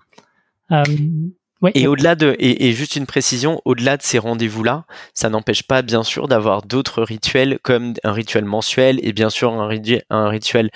et 1.73 1.87
au-delà 1.87 2.15
de, 2.15 2.35
et, 2.39 2.71
juste 2.73 2.95
une 2.95 3.05
précision, 3.05 3.61
au-delà 3.65 3.97
de 3.97 4.03
ces 4.03 4.19
rendez-vous-là, 4.19 4.85
ça 5.13 5.29
n'empêche 5.29 5.63
pas, 5.63 5.81
bien 5.81 6.03
sûr, 6.03 6.27
d'avoir 6.27 6.61
d'autres 6.61 7.01
rituels 7.01 7.59
comme 7.63 7.93
un 8.03 8.11
rituel 8.11 8.45
mensuel 8.45 8.99
et 9.03 9.13
bien 9.13 9.29
sûr 9.29 9.53
un, 9.53 9.69
un 10.09 10.27
rituel 10.27 10.69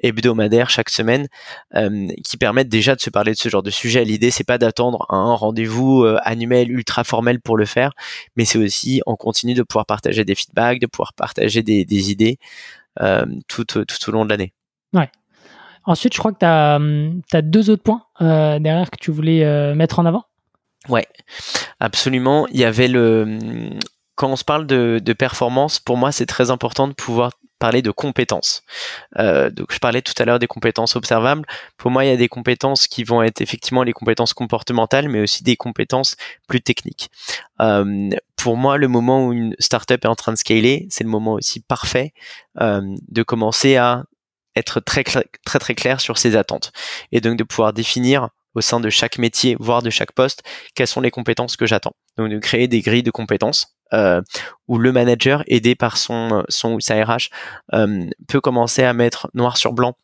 hebdomadaire 0.00 0.70
chaque 0.70 0.90
semaine 0.90 1.28
euh, 1.74 2.08
qui 2.24 2.36
permettent 2.36 2.68
déjà 2.68 2.94
de 2.94 3.00
se 3.00 3.10
parler 3.10 3.32
de 3.32 3.36
ce 3.36 3.48
genre 3.48 3.62
de 3.62 3.70
sujet. 3.70 4.04
L'idée, 4.04 4.30
c'est 4.30 4.44
pas 4.44 4.58
d'attendre 4.58 5.06
un 5.08 5.34
rendez-vous 5.34 6.04
euh, 6.04 6.18
annuel 6.22 6.70
ultra 6.70 7.04
formel 7.04 7.40
pour 7.40 7.56
le 7.56 7.64
faire, 7.64 7.92
mais 8.36 8.44
c'est 8.44 8.58
aussi 8.58 9.02
en 9.06 9.16
continu 9.16 9.54
de 9.54 9.62
pouvoir 9.62 9.86
partager 9.86 10.24
des 10.24 10.34
feedbacks, 10.34 10.80
de 10.80 10.86
pouvoir 10.86 11.12
partager 11.14 11.62
des, 11.62 11.84
des 11.84 12.10
idées 12.10 12.38
euh, 13.00 13.26
tout, 13.48 13.64
tout, 13.64 13.84
au 14.08 14.12
long 14.12 14.24
de 14.24 14.30
l'année. 14.30 14.52
Ouais. 14.92 15.10
Ensuite, 15.84 16.14
je 16.14 16.18
crois 16.18 16.32
que 16.32 16.38
tu 16.38 16.46
as, 16.46 16.76
hum, 16.76 17.20
as, 17.32 17.42
deux 17.42 17.70
autres 17.70 17.82
points 17.82 18.02
derrière 18.20 18.90
que 18.90 18.98
tu 19.00 19.10
voulais 19.10 19.74
mettre 19.74 19.98
en 19.98 20.06
avant. 20.06 20.24
Ouais, 20.88 21.06
absolument. 21.80 22.46
Il 22.48 22.60
y 22.60 22.64
avait 22.64 22.88
le 22.88 23.38
quand 24.16 24.30
on 24.30 24.36
se 24.36 24.44
parle 24.44 24.66
de, 24.66 24.98
de 25.02 25.12
performance, 25.12 25.78
pour 25.78 25.98
moi, 25.98 26.10
c'est 26.10 26.26
très 26.26 26.50
important 26.50 26.88
de 26.88 26.94
pouvoir 26.94 27.32
parler 27.58 27.82
de 27.82 27.90
compétences. 27.90 28.62
Euh, 29.18 29.50
donc, 29.50 29.72
je 29.72 29.78
parlais 29.78 30.02
tout 30.02 30.14
à 30.18 30.24
l'heure 30.24 30.38
des 30.38 30.46
compétences 30.46 30.96
observables. 30.96 31.44
Pour 31.76 31.90
moi, 31.90 32.04
il 32.04 32.08
y 32.08 32.12
a 32.12 32.16
des 32.16 32.28
compétences 32.28 32.86
qui 32.86 33.04
vont 33.04 33.22
être 33.22 33.40
effectivement 33.40 33.82
les 33.82 33.92
compétences 33.92 34.34
comportementales, 34.34 35.08
mais 35.08 35.20
aussi 35.20 35.42
des 35.44 35.56
compétences 35.56 36.16
plus 36.48 36.60
techniques. 36.60 37.10
Euh, 37.60 38.10
pour 38.36 38.56
moi, 38.56 38.78
le 38.78 38.88
moment 38.88 39.26
où 39.26 39.32
une 39.32 39.54
startup 39.58 40.04
est 40.04 40.08
en 40.08 40.14
train 40.14 40.32
de 40.32 40.38
scaler, 40.38 40.86
c'est 40.90 41.04
le 41.04 41.10
moment 41.10 41.34
aussi 41.34 41.60
parfait 41.60 42.12
euh, 42.60 42.82
de 43.08 43.22
commencer 43.22 43.76
à 43.76 44.04
être 44.54 44.80
très 44.80 45.04
très 45.04 45.58
très 45.58 45.74
clair 45.74 46.00
sur 46.00 46.16
ses 46.16 46.34
attentes 46.34 46.72
et 47.12 47.20
donc 47.20 47.36
de 47.36 47.44
pouvoir 47.44 47.74
définir 47.74 48.30
au 48.56 48.62
sein 48.62 48.80
de 48.80 48.90
chaque 48.90 49.18
métier, 49.18 49.56
voire 49.60 49.82
de 49.82 49.90
chaque 49.90 50.12
poste, 50.12 50.42
quelles 50.74 50.86
sont 50.86 51.02
les 51.02 51.10
compétences 51.10 51.56
que 51.56 51.66
j'attends. 51.66 51.94
Donc 52.16 52.30
de 52.30 52.38
créer 52.38 52.68
des 52.68 52.80
grilles 52.80 53.02
de 53.02 53.10
compétences 53.10 53.76
euh, 53.92 54.22
où 54.66 54.78
le 54.78 54.92
manager, 54.92 55.44
aidé 55.46 55.74
par 55.74 55.98
son, 55.98 56.42
son 56.48 56.72
ou 56.72 56.80
sa 56.80 57.04
RH, 57.04 57.28
euh, 57.74 58.06
peut 58.26 58.40
commencer 58.40 58.82
à 58.82 58.94
mettre 58.94 59.30
noir 59.34 59.58
sur 59.58 59.72
blanc 59.72 59.94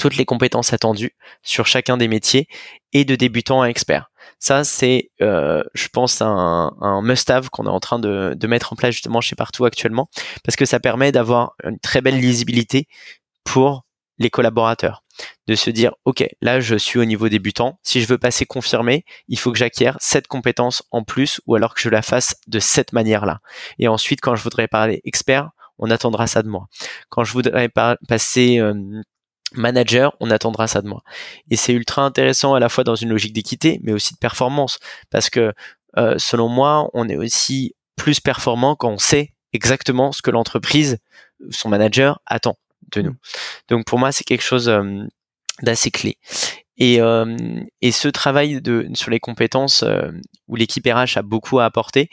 toutes 0.00 0.16
les 0.16 0.26
compétences 0.26 0.72
attendues 0.72 1.16
sur 1.42 1.66
chacun 1.66 1.96
des 1.96 2.08
métiers 2.08 2.48
et 2.92 3.04
de 3.04 3.14
débutant 3.14 3.62
à 3.62 3.68
expert. 3.68 4.10
Ça, 4.40 4.64
c'est, 4.64 5.10
euh, 5.22 5.62
je 5.74 5.88
pense, 5.88 6.20
un, 6.20 6.72
un 6.80 7.00
must-have 7.00 7.48
qu'on 7.48 7.66
est 7.66 7.70
en 7.70 7.80
train 7.80 8.00
de, 8.00 8.34
de, 8.36 8.46
mettre 8.48 8.72
en 8.72 8.76
place 8.76 8.92
justement 8.92 9.20
chez 9.20 9.36
Partout 9.36 9.64
actuellement, 9.64 10.10
parce 10.44 10.56
que 10.56 10.66
ça 10.66 10.80
permet 10.80 11.12
d'avoir 11.12 11.54
une 11.64 11.78
très 11.78 12.00
belle 12.02 12.18
lisibilité 12.18 12.88
pour 13.44 13.85
les 14.18 14.30
collaborateurs. 14.30 15.02
De 15.46 15.54
se 15.54 15.70
dire, 15.70 15.92
OK, 16.04 16.26
là, 16.42 16.60
je 16.60 16.76
suis 16.76 16.98
au 16.98 17.04
niveau 17.04 17.28
débutant. 17.28 17.78
Si 17.82 18.00
je 18.00 18.06
veux 18.06 18.18
passer 18.18 18.44
confirmé, 18.44 19.04
il 19.28 19.38
faut 19.38 19.50
que 19.50 19.58
j'acquière 19.58 19.96
cette 20.00 20.26
compétence 20.26 20.82
en 20.90 21.04
plus 21.04 21.40
ou 21.46 21.54
alors 21.54 21.74
que 21.74 21.80
je 21.80 21.88
la 21.88 22.02
fasse 22.02 22.36
de 22.46 22.58
cette 22.58 22.92
manière-là. 22.92 23.40
Et 23.78 23.88
ensuite, 23.88 24.20
quand 24.20 24.36
je 24.36 24.42
voudrais 24.42 24.68
parler 24.68 25.00
expert, 25.04 25.50
on 25.78 25.90
attendra 25.90 26.26
ça 26.26 26.42
de 26.42 26.48
moi. 26.48 26.66
Quand 27.08 27.24
je 27.24 27.32
voudrais 27.32 27.70
passer 28.08 28.58
euh, 28.58 28.74
manager, 29.52 30.14
on 30.20 30.30
attendra 30.30 30.66
ça 30.66 30.82
de 30.82 30.88
moi. 30.88 31.02
Et 31.50 31.56
c'est 31.56 31.72
ultra 31.72 32.02
intéressant 32.02 32.54
à 32.54 32.60
la 32.60 32.68
fois 32.68 32.84
dans 32.84 32.94
une 32.94 33.10
logique 33.10 33.32
d'équité, 33.32 33.80
mais 33.82 33.92
aussi 33.92 34.14
de 34.14 34.18
performance, 34.18 34.78
parce 35.10 35.30
que 35.30 35.52
euh, 35.98 36.14
selon 36.18 36.48
moi, 36.48 36.90
on 36.92 37.08
est 37.08 37.16
aussi 37.16 37.74
plus 37.96 38.20
performant 38.20 38.76
quand 38.76 38.90
on 38.90 38.98
sait 38.98 39.32
exactement 39.52 40.12
ce 40.12 40.20
que 40.22 40.30
l'entreprise, 40.30 40.98
son 41.50 41.68
manager, 41.68 42.20
attend 42.26 42.56
de 42.92 43.02
nous. 43.02 43.16
Donc 43.68 43.84
pour 43.86 43.98
moi, 43.98 44.12
c'est 44.12 44.24
quelque 44.24 44.44
chose 44.44 44.68
euh, 44.68 45.04
d'assez 45.62 45.90
clé. 45.90 46.18
Et, 46.78 47.00
euh, 47.00 47.36
et, 47.80 47.90
ce 47.90 48.08
travail 48.08 48.60
de, 48.60 48.86
sur 48.92 49.10
les 49.10 49.18
compétences 49.18 49.82
où 50.46 50.56
l'équipe 50.56 50.86
RH 50.86 51.16
a 51.16 51.22
beaucoup 51.22 51.58
à 51.58 51.64
apporter 51.64 52.10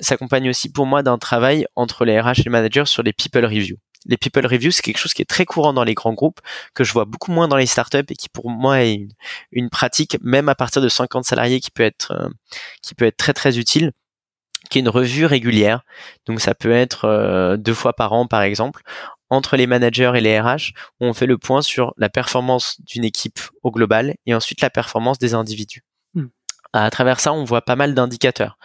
s'accompagne 0.00 0.48
aussi 0.48 0.72
pour 0.72 0.86
moi 0.86 1.02
d'un 1.02 1.18
travail 1.18 1.66
entre 1.76 2.06
les 2.06 2.18
RH 2.18 2.40
et 2.40 2.42
les 2.44 2.50
managers 2.50 2.86
sur 2.86 3.02
les 3.02 3.12
people 3.12 3.44
reviews 3.44 3.76
les 4.06 4.16
people 4.16 4.46
reviews, 4.46 4.70
c'est 4.70 4.82
quelque 4.82 4.98
chose 4.98 5.14
qui 5.14 5.22
est 5.22 5.28
très 5.28 5.44
courant 5.44 5.72
dans 5.72 5.84
les 5.84 5.94
grands 5.94 6.12
groupes, 6.12 6.40
que 6.74 6.84
je 6.84 6.92
vois 6.92 7.04
beaucoup 7.04 7.32
moins 7.32 7.48
dans 7.48 7.56
les 7.56 7.66
startups 7.66 8.04
et 8.08 8.14
qui 8.14 8.28
pour 8.28 8.50
moi 8.50 8.82
est 8.82 9.08
une, 9.52 9.70
pratique, 9.70 10.18
même 10.22 10.48
à 10.48 10.54
partir 10.54 10.82
de 10.82 10.88
50 10.88 11.24
salariés, 11.24 11.60
qui 11.60 11.70
peut 11.70 11.82
être, 11.82 12.12
euh, 12.12 12.28
qui 12.82 12.94
peut 12.94 13.06
être 13.06 13.16
très 13.16 13.32
très 13.32 13.58
utile 13.58 13.92
qui 14.70 14.78
est 14.78 14.80
une 14.80 14.88
revue 14.88 15.26
régulière. 15.26 15.82
Donc 16.24 16.40
ça 16.40 16.54
peut 16.54 16.72
être 16.72 17.04
euh, 17.04 17.58
deux 17.58 17.74
fois 17.74 17.92
par 17.92 18.14
an 18.14 18.26
par 18.26 18.40
exemple, 18.42 18.82
entre 19.30 19.56
les 19.56 19.66
managers 19.66 20.12
et 20.14 20.20
les 20.20 20.40
RH, 20.40 20.72
où 21.00 21.06
on 21.06 21.14
fait 21.14 21.26
le 21.26 21.38
point 21.38 21.62
sur 21.62 21.94
la 21.96 22.08
performance 22.08 22.80
d'une 22.80 23.04
équipe 23.04 23.40
au 23.62 23.70
global 23.70 24.14
et 24.26 24.34
ensuite 24.34 24.60
la 24.60 24.70
performance 24.70 25.18
des 25.18 25.34
individus. 25.34 25.84
À 26.76 26.90
travers 26.90 27.20
ça, 27.20 27.32
on 27.32 27.44
voit 27.44 27.62
pas 27.62 27.76
mal 27.76 27.94
d'indicateurs. 27.94 28.58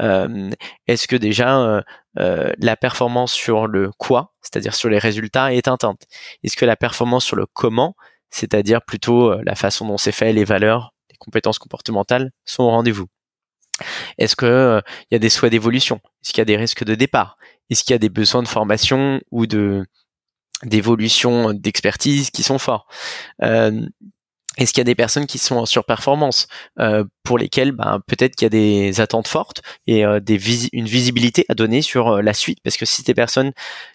Euh, 0.00 0.50
est-ce 0.88 1.06
que 1.06 1.14
déjà 1.14 1.60
euh, 1.60 1.80
euh, 2.18 2.52
la 2.58 2.76
performance 2.76 3.32
sur 3.32 3.68
le 3.68 3.92
quoi, 3.98 4.34
c'est-à-dire 4.40 4.74
sur 4.74 4.88
les 4.88 4.98
résultats, 4.98 5.54
est 5.54 5.68
atteinte? 5.68 6.02
Est-ce 6.42 6.56
que 6.56 6.64
la 6.64 6.74
performance 6.74 7.24
sur 7.24 7.36
le 7.36 7.46
comment, 7.46 7.94
c'est-à-dire 8.30 8.82
plutôt 8.82 9.40
la 9.42 9.54
façon 9.54 9.86
dont 9.86 9.96
c'est 9.96 10.10
fait, 10.10 10.32
les 10.32 10.42
valeurs, 10.42 10.92
les 11.08 11.16
compétences 11.18 11.60
comportementales, 11.60 12.32
sont 12.44 12.64
au 12.64 12.70
rendez-vous? 12.70 13.06
Est-ce 14.18 14.34
que 14.34 14.82
il 15.10 15.14
y 15.14 15.16
a 15.16 15.20
des 15.20 15.30
souhaits 15.30 15.52
d'évolution? 15.52 16.00
Est-ce 16.24 16.32
qu'il 16.32 16.40
y 16.40 16.42
a 16.42 16.46
des 16.46 16.56
risques 16.56 16.82
de 16.82 16.96
départ? 16.96 17.38
Est-ce 17.70 17.84
qu'il 17.84 17.92
y 17.92 17.94
a 17.94 17.98
des 17.98 18.08
besoins 18.08 18.42
de 18.42 18.48
formation 18.48 19.20
ou 19.30 19.46
de 19.46 19.86
d'évolution 20.64 21.52
d'expertise 21.52 22.30
qui 22.30 22.42
sont 22.42 22.58
forts 22.58 22.86
est-ce 24.58 24.72
qu'il 24.72 24.80
y 24.80 24.82
a 24.82 24.84
des 24.84 24.94
personnes 24.94 25.26
qui 25.26 25.38
sont 25.38 25.56
en 25.56 25.66
surperformance 25.66 26.46
euh, 26.78 27.04
pour 27.22 27.38
lesquelles 27.38 27.72
ben, 27.72 28.00
peut-être 28.06 28.36
qu'il 28.36 28.44
y 28.44 28.46
a 28.46 28.50
des 28.50 29.00
attentes 29.00 29.28
fortes 29.28 29.62
et 29.86 30.04
euh, 30.04 30.20
une 30.72 30.86
visibilité 30.86 31.46
à 31.48 31.54
donner 31.54 31.80
sur 31.80 32.08
euh, 32.08 32.22
la 32.22 32.34
suite? 32.34 32.58
Parce 32.62 32.76
que 32.76 32.84
si 32.84 33.02
des 33.02 33.14
personnes 33.14 33.52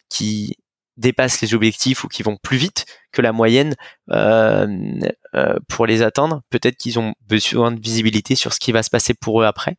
qui 0.09 0.55
dépassent 0.97 1.41
les 1.41 1.53
objectifs 1.53 2.03
ou 2.03 2.07
qui 2.07 2.23
vont 2.23 2.37
plus 2.41 2.57
vite 2.57 2.85
que 3.11 3.21
la 3.21 3.31
moyenne 3.31 3.75
pour 5.67 5.85
les 5.85 6.01
atteindre, 6.01 6.41
peut-être 6.49 6.75
qu'ils 6.75 6.97
ont 6.97 7.13
besoin 7.27 7.71
de 7.71 7.79
visibilité 7.79 8.33
sur 8.33 8.51
ce 8.51 8.59
qui 8.59 8.71
va 8.71 8.81
se 8.81 8.89
passer 8.89 9.13
pour 9.13 9.43
eux 9.43 9.45
après. 9.45 9.75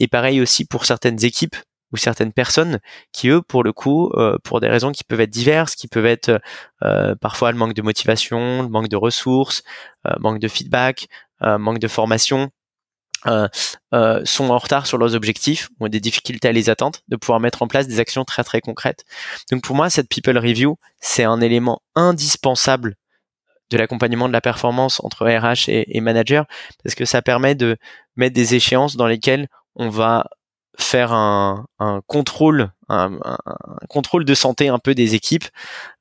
et 0.00 0.08
pareil 0.08 0.40
aussi 0.40 0.64
pour 0.64 0.86
certaines 0.86 1.22
équipes 1.22 1.56
ou 1.92 1.96
certaines 1.96 2.32
personnes 2.32 2.80
qui 3.12 3.28
eux 3.28 3.42
pour 3.42 3.62
le 3.62 3.72
coup 3.72 4.10
euh, 4.14 4.36
pour 4.42 4.60
des 4.60 4.68
raisons 4.68 4.92
qui 4.92 5.04
peuvent 5.04 5.20
être 5.20 5.30
diverses 5.30 5.74
qui 5.74 5.88
peuvent 5.88 6.06
être 6.06 6.40
euh, 6.82 7.14
parfois 7.20 7.52
le 7.52 7.58
manque 7.58 7.74
de 7.74 7.82
motivation 7.82 8.62
le 8.62 8.68
manque 8.68 8.88
de 8.88 8.96
ressources 8.96 9.62
euh, 10.06 10.14
manque 10.20 10.38
de 10.38 10.48
feedback 10.48 11.08
manque 11.40 11.78
de 11.80 11.88
formation 11.88 12.50
sont 13.24 14.50
en 14.50 14.56
retard 14.56 14.86
sur 14.86 14.96
leurs 14.96 15.14
objectifs 15.14 15.68
ont 15.80 15.88
des 15.88 16.00
difficultés 16.00 16.48
à 16.48 16.52
les 16.52 16.70
atteindre 16.70 17.00
de 17.08 17.16
pouvoir 17.16 17.40
mettre 17.40 17.62
en 17.62 17.68
place 17.68 17.86
des 17.86 18.00
actions 18.00 18.24
très 18.24 18.42
très 18.42 18.62
concrètes. 18.62 19.04
Donc 19.50 19.62
pour 19.62 19.76
moi 19.76 19.90
cette 19.90 20.08
people 20.08 20.38
review 20.38 20.78
c'est 21.00 21.24
un 21.24 21.42
élément 21.42 21.82
indispensable 21.94 22.96
de 23.70 23.76
l'accompagnement 23.76 24.28
de 24.28 24.32
la 24.32 24.40
performance 24.40 25.02
entre 25.04 25.26
RH 25.26 25.68
et, 25.68 25.96
et 25.96 26.00
manager 26.00 26.46
parce 26.82 26.94
que 26.94 27.04
ça 27.04 27.20
permet 27.20 27.54
de 27.54 27.76
mettre 28.14 28.34
des 28.34 28.54
échéances 28.54 28.96
dans 28.96 29.06
lesquelles 29.06 29.48
on 29.74 29.90
va 29.90 30.26
faire 30.78 31.12
un, 31.12 31.66
contrôle, 32.06 32.70
un, 32.88 33.18
contrôle 33.88 34.24
de 34.24 34.34
santé 34.34 34.68
un 34.68 34.78
peu 34.78 34.94
des 34.94 35.14
équipes 35.14 35.46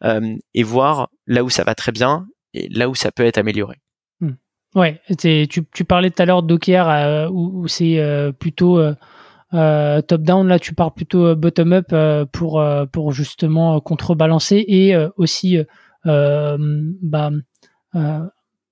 euh, 0.03 0.35
et 0.53 0.63
voir 0.63 1.09
là 1.27 1.43
où 1.43 1.49
ça 1.49 1.63
va 1.63 1.75
très 1.75 1.91
bien 1.91 2.27
et 2.53 2.69
là 2.69 2.89
où 2.89 2.95
ça 2.95 3.11
peut 3.11 3.25
être 3.25 3.37
amélioré. 3.37 3.77
Hmm. 4.21 4.31
Ouais, 4.73 5.01
tu, 5.17 5.47
tu, 5.47 5.85
parlais 5.85 6.09
tout 6.09 6.21
à 6.21 6.25
l'heure 6.25 6.43
d'OKR 6.43 6.89
euh, 6.89 7.29
où, 7.29 7.67
c'est 7.67 7.99
euh, 7.99 8.31
plutôt 8.31 8.79
euh, 8.79 10.01
top-down, 10.01 10.47
là 10.47 10.59
tu 10.59 10.73
parles 10.73 10.93
plutôt 10.93 11.35
bottom-up 11.35 11.93
pour, 12.31 12.63
pour 12.91 13.11
justement 13.11 13.79
contrebalancer 13.79 14.63
et 14.67 14.95
aussi 15.17 15.59
bah, 16.03 17.31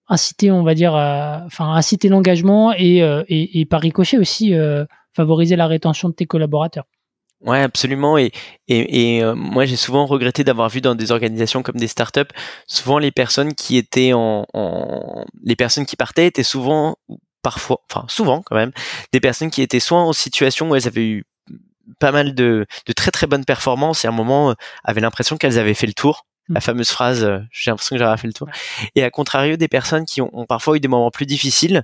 inciter, 0.10 0.52
on 0.52 0.64
va 0.64 0.74
dire, 0.76 0.94
enfin 0.94 1.74
inciter 1.74 2.10
l'engagement 2.10 2.74
et, 2.74 2.98
et, 2.98 3.62
et, 3.62 3.66
par 3.66 3.82
ricochet 3.82 4.18
aussi 4.18 4.54
favoriser 5.16 5.56
la 5.56 5.68
rétention 5.68 6.10
de 6.10 6.14
tes 6.14 6.26
collaborateurs. 6.26 6.86
Ouais, 7.44 7.62
absolument. 7.62 8.18
Et, 8.18 8.32
et, 8.68 9.18
et 9.18 9.24
euh, 9.24 9.36
moi, 9.36 9.66
j'ai 9.66 9.76
souvent 9.76 10.06
regretté 10.06 10.44
d'avoir 10.44 10.70
vu 10.70 10.80
dans 10.80 10.96
des 10.96 11.12
organisations 11.12 11.62
comme 11.62 11.76
des 11.76 11.88
startups, 11.88 12.22
souvent 12.68 13.00
les 13.00 13.12
personnes 13.12 13.54
qui 13.54 13.76
étaient 13.76 14.14
en, 14.14 14.46
en, 14.54 15.26
les 15.44 15.58
personnes 15.58 15.86
qui 15.86 15.98
partaient 15.98 16.28
étaient 16.28 16.44
souvent, 16.44 16.96
parfois, 17.42 17.82
enfin 17.92 18.06
souvent 18.08 18.42
quand 18.44 18.56
même, 18.56 18.72
des 19.12 19.20
personnes 19.20 19.52
qui 19.52 19.62
étaient 19.62 19.82
soit 19.82 20.00
en 20.00 20.14
situation 20.14 20.70
où 20.70 20.76
elles 20.76 20.88
avaient 20.88 21.06
eu 21.06 21.26
pas 22.00 22.14
mal 22.14 22.34
de, 22.34 22.66
de 22.86 22.94
très 22.94 23.12
très 23.12 23.28
bonnes 23.28 23.44
performances 23.44 24.06
et 24.06 24.08
à 24.08 24.12
un 24.12 24.14
moment 24.14 24.52
euh, 24.52 24.54
avaient 24.86 25.02
l'impression 25.02 25.36
qu'elles 25.36 25.60
avaient 25.60 25.74
fait 25.74 25.88
le 25.88 25.94
tour. 25.94 26.26
La 26.50 26.60
mm. 26.60 26.62
fameuse 26.62 26.90
phrase, 26.90 27.24
euh, 27.26 27.40
j'ai 27.52 27.72
l'impression 27.72 27.96
que 27.96 28.02
j'avais 28.02 28.18
fait 28.18 28.28
le 28.28 28.34
tour. 28.34 28.48
Et 28.96 29.04
à 29.04 29.10
contrario, 29.10 29.58
des 29.58 29.68
personnes 29.68 30.06
qui 30.06 30.22
ont, 30.22 30.30
ont 30.34 30.46
parfois 30.46 30.78
eu 30.78 30.80
des 30.80 30.88
moments 30.88 31.12
plus 31.12 31.26
difficiles 31.26 31.84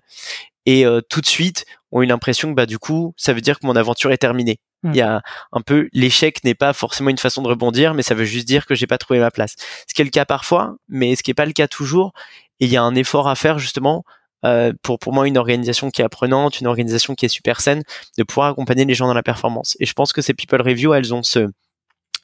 et 0.66 0.86
euh, 0.86 1.02
tout 1.02 1.22
de 1.22 1.26
suite 1.26 1.66
ont 1.92 2.02
eu 2.02 2.06
l'impression 2.06 2.50
que 2.50 2.56
bah 2.56 2.66
du 2.66 2.80
coup 2.80 3.14
ça 3.18 3.34
veut 3.34 3.42
dire 3.42 3.60
que 3.60 3.66
mon 3.66 3.76
aventure 3.76 4.12
est 4.12 4.18
terminée. 4.18 4.60
Hmm. 4.84 4.92
Il 4.94 4.98
y 4.98 5.02
a 5.02 5.22
un 5.52 5.62
peu 5.62 5.90
l'échec 5.94 6.44
n'est 6.44 6.56
pas 6.56 6.74
forcément 6.74 7.10
une 7.10 7.18
façon 7.18 7.42
de 7.42 7.48
rebondir, 7.48 7.94
mais 7.94 8.04
ça 8.04 8.16
veut 8.16 8.26
juste 8.26 8.48
dire 8.48 8.66
que 8.66 8.76
j'ai 8.76 8.88
pas 8.88 8.98
trouvé 8.98 9.20
ma 9.20 9.32
place. 9.32 9.56
Ce 9.88 9.94
qui 9.94 10.02
est 10.02 10.06
le 10.06 10.12
cas 10.12 10.26
parfois, 10.26 10.76
mais 10.88 11.16
ce 11.16 11.24
qui 11.24 11.32
est 11.32 11.36
pas 11.36 11.46
le 11.46 11.54
cas 11.54 11.68
toujours. 11.68 12.14
Et 12.60 12.66
il 12.66 12.72
y 12.72 12.78
a 12.78 12.84
un 12.84 12.96
effort 12.96 13.28
à 13.28 13.36
faire 13.36 13.60
justement 13.60 14.04
euh, 14.46 14.74
pour 14.84 15.00
pour 15.00 15.14
moi 15.14 15.28
une 15.28 15.38
organisation 15.38 15.92
qui 15.92 16.02
est 16.02 16.06
apprenante, 16.06 16.60
une 16.60 16.68
organisation 16.68 17.16
qui 17.16 17.26
est 17.26 17.30
super 17.30 17.62
saine, 17.62 17.84
de 18.18 18.24
pouvoir 18.24 18.50
accompagner 18.50 18.86
les 18.86 18.94
gens 18.94 19.08
dans 19.08 19.14
la 19.14 19.24
performance. 19.24 19.76
Et 19.80 19.86
je 19.86 19.94
pense 19.94 20.14
que 20.14 20.22
ces 20.22 20.34
people 20.34 20.62
review, 20.62 20.94
elles 20.94 21.14
ont 21.14 21.24
ce 21.24 21.48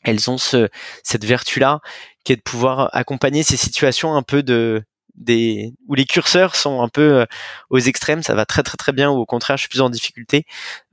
elles 0.04 0.30
ont 0.30 0.38
ce 0.38 0.70
cette 1.04 1.26
vertu 1.26 1.60
là 1.60 1.80
qui 2.24 2.34
est 2.34 2.38
de 2.38 2.42
pouvoir 2.42 2.90
accompagner 2.94 3.44
ces 3.44 3.58
situations 3.58 4.16
un 4.16 4.24
peu 4.24 4.44
de 4.44 4.84
des 5.18 5.74
où 5.88 5.96
les 5.96 6.06
curseurs 6.06 6.56
sont 6.56 6.82
un 6.82 6.90
peu 6.90 7.22
euh, 7.22 7.26
aux 7.70 7.80
extrêmes, 7.80 8.24
ça 8.24 8.36
va 8.36 8.46
très 8.46 8.64
très 8.64 8.78
très 8.78 8.92
bien 8.92 9.10
ou 9.10 9.16
au 9.18 9.26
contraire 9.26 9.58
je 9.58 9.62
suis 9.62 9.70
plus 9.70 9.82
en 9.82 9.90
difficulté, 9.90 10.46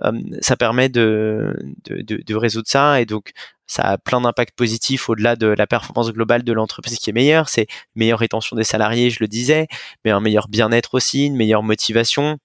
euh, 0.02 0.12
ça 0.40 0.56
permet 0.56 0.88
de, 0.88 1.56
de, 1.88 2.22
de, 2.22 2.34
résoudre 2.34 2.68
ça 2.68 3.00
et 3.00 3.06
donc 3.06 3.32
ça 3.66 3.82
a 3.82 3.98
plein 3.98 4.20
d'impacts 4.20 4.54
positifs 4.56 5.08
au-delà 5.08 5.36
de 5.36 5.46
la 5.46 5.66
performance 5.66 6.12
globale 6.12 6.42
de 6.42 6.52
l'entreprise 6.52 6.98
qui 6.98 7.10
est 7.10 7.12
meilleure, 7.12 7.48
c'est 7.48 7.66
meilleure 7.94 8.18
rétention 8.18 8.56
des 8.56 8.64
salariés, 8.64 9.10
je 9.10 9.18
le 9.20 9.28
disais, 9.28 9.66
mais 10.04 10.10
un 10.10 10.20
meilleur 10.20 10.48
bien-être 10.48 10.94
aussi, 10.94 11.26
une 11.26 11.36
meilleure 11.36 11.62
motivation. 11.62 12.38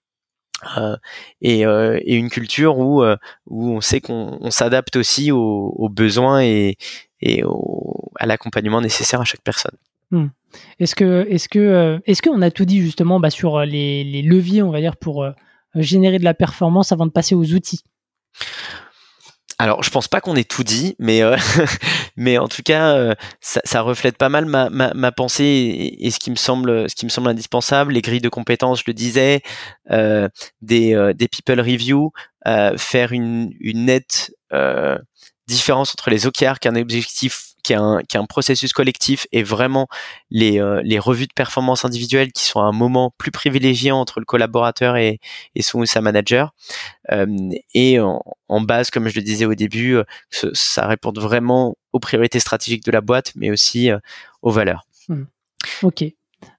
Euh, 0.78 0.98
et, 1.42 1.62
et, 1.62 2.16
une 2.16 2.32
culture 2.32 2.80
où, 2.80 3.04
où 3.46 3.70
on 3.70 3.82
sait 3.82 4.02
qu'on 4.02 4.50
s'adapte 4.50 4.96
aussi 4.96 5.32
aux, 5.32 5.74
aux, 5.78 5.90
besoins 5.90 6.42
et, 6.42 6.78
et 7.22 7.44
au, 7.44 8.12
à 8.20 8.26
l'accompagnement 8.26 8.82
nécessaire 8.82 9.22
à 9.22 9.26
chaque 9.26 9.42
personne. 9.42 9.78
Hmm. 10.12 10.28
Est-ce 10.80 10.96
que, 10.96 11.60
euh, 11.60 12.00
est-ce 12.06 12.22
qu'on 12.22 12.42
a 12.42 12.52
tout 12.52 12.66
dit 12.66 12.82
justement 12.82 13.20
bah, 13.20 13.30
sur 13.30 13.58
euh, 13.58 13.66
les, 13.66 14.22
leviers, 14.22 14.62
on 14.62 14.72
va 14.72 14.80
dire, 14.80 14.98
pour 14.98 15.24
euh, 15.24 15.32
générer 15.76 16.20
de 16.20 16.24
la 16.24 16.34
performance 16.34 16.92
avant 16.92 17.06
de 17.06 17.12
passer 17.12 17.36
aux 17.36 17.54
outils? 17.54 17.84
Alors, 19.60 19.82
je 19.82 19.90
pense 19.90 20.08
pas 20.08 20.22
qu'on 20.22 20.36
ait 20.36 20.44
tout 20.44 20.64
dit, 20.64 20.96
mais 21.00 21.22
mais 22.16 22.38
en 22.38 22.48
tout 22.48 22.62
cas, 22.62 23.16
ça, 23.42 23.82
reflète 23.82 24.16
pas 24.16 24.30
mal 24.30 24.46
ma, 24.46 25.12
pensée 25.12 25.96
et, 26.00 26.12
ce 26.12 26.20
qui 26.20 26.30
me 26.30 26.36
semble 26.36 26.88
indispensable. 27.28 27.94
Les 27.94 28.04
grilles 28.04 28.22
de 28.22 28.30
compétences, 28.30 28.82
je 28.82 28.84
le 28.86 28.94
disais, 28.94 29.42
des 29.90 31.14
des 31.16 31.28
people 31.28 31.60
review, 31.60 32.12
faire 32.78 33.12
une 33.14 33.52
une 33.60 33.86
nette 33.86 34.32
différence 35.48 35.92
entre 35.92 36.12
les 36.12 36.28
OKR 36.28 36.60
qui 36.60 36.68
est 36.68 36.72
un 36.72 36.76
objectif 36.76 37.56
qui 37.68 37.74
est 37.74 38.18
un, 38.18 38.26
processus 38.26 38.72
collectif 38.74 39.28
et 39.32 39.44
vraiment 39.44 39.88
les, 40.30 40.60
euh, 40.60 40.82
les 40.84 41.00
revues 41.00 41.28
de 41.28 41.34
performance 41.34 41.86
individuelles 41.86 42.32
qui 42.32 42.44
sont 42.44 42.62
un 42.62 42.72
moment 42.72 43.14
plus 43.18 43.32
privilégié 43.32 43.92
entre 43.92 44.20
le 44.20 44.26
collaborateur 44.26 44.96
et, 44.96 45.20
son 45.60 45.80
ou 45.80 45.86
sa 45.86 46.02
manager. 46.02 46.54
Euh, 47.12 47.26
et 47.74 48.00
en, 48.00 48.62
base, 48.62 48.90
comme 48.90 49.08
je 49.08 49.16
le 49.16 49.22
disais 49.22 49.46
au 49.46 49.56
début, 49.56 49.98
ça 50.30 50.88
répond 50.88 51.12
vraiment 51.14 51.76
aux 51.94 52.00
priorités 52.00 52.40
stratégiques 52.40 52.86
de 52.86 52.92
la 52.92 53.02
boîte, 53.02 53.34
mais 53.36 53.52
aussi 53.52 53.90
aux 54.42 54.52
valeurs. 54.52 54.86
Hmm. 55.10 55.24
Ok. 55.84 56.04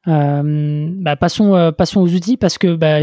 Euh, 0.09 0.89
bah, 0.93 1.17
passons, 1.17 1.73
passons 1.77 2.01
aux 2.01 2.13
outils 2.13 2.37
parce 2.37 2.59
que 2.59 2.75
bah, 2.75 2.99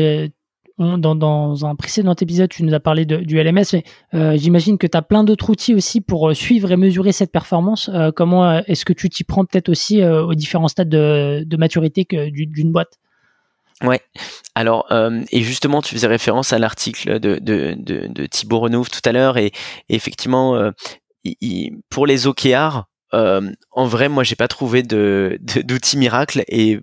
dans, 0.77 1.65
un 1.65 1.75
précédent 1.75 2.15
épisode, 2.15 2.49
tu 2.49 2.63
nous 2.63 2.73
as 2.73 2.79
parlé 2.79 3.05
du 3.05 3.41
LMS, 3.41 3.63
mais 3.73 3.83
euh, 4.13 4.37
j'imagine 4.37 4.77
que 4.77 4.87
tu 4.87 4.97
as 4.97 5.01
plein 5.01 5.23
d'autres 5.23 5.49
outils 5.49 5.73
aussi 5.73 6.01
pour 6.01 6.29
euh, 6.29 6.33
suivre 6.33 6.71
et 6.71 6.77
mesurer 6.77 7.11
cette 7.11 7.31
performance. 7.31 7.89
Euh, 7.93 8.11
comment 8.11 8.59
est-ce 8.59 8.83
que 8.83 8.93
tu 8.93 9.09
t'y 9.09 9.23
prends 9.23 9.45
peut-être 9.45 9.69
aussi 9.69 10.03
aux 10.03 10.35
différents 10.35 10.67
stades 10.67 10.89
de, 10.89 11.57
maturité 11.57 12.05
d'une 12.31 12.71
boîte? 12.71 12.99
Ouais. 13.83 14.01
Alors 14.55 14.87
et 15.31 15.41
justement, 15.41 15.81
tu 15.81 15.95
faisais 15.95 16.07
référence 16.07 16.53
à 16.53 16.59
l'article 16.59 17.19
de, 17.19 17.39
de, 17.39 18.25
Thibaut 18.25 18.59
Renouve 18.59 18.89
tout 18.89 19.01
à 19.05 19.11
l'heure 19.11 19.37
et, 19.37 19.51
effectivement, 19.89 20.71
pour 21.89 22.05
les 22.05 22.27
OKR, 22.27 22.83
euh, 23.15 23.51
en 23.71 23.85
vrai, 23.85 24.09
moi, 24.09 24.23
j'ai 24.23 24.35
pas 24.35 24.47
trouvé 24.47 24.83
d'outils 24.83 25.97
miracles 25.97 26.43
et, 26.47 26.79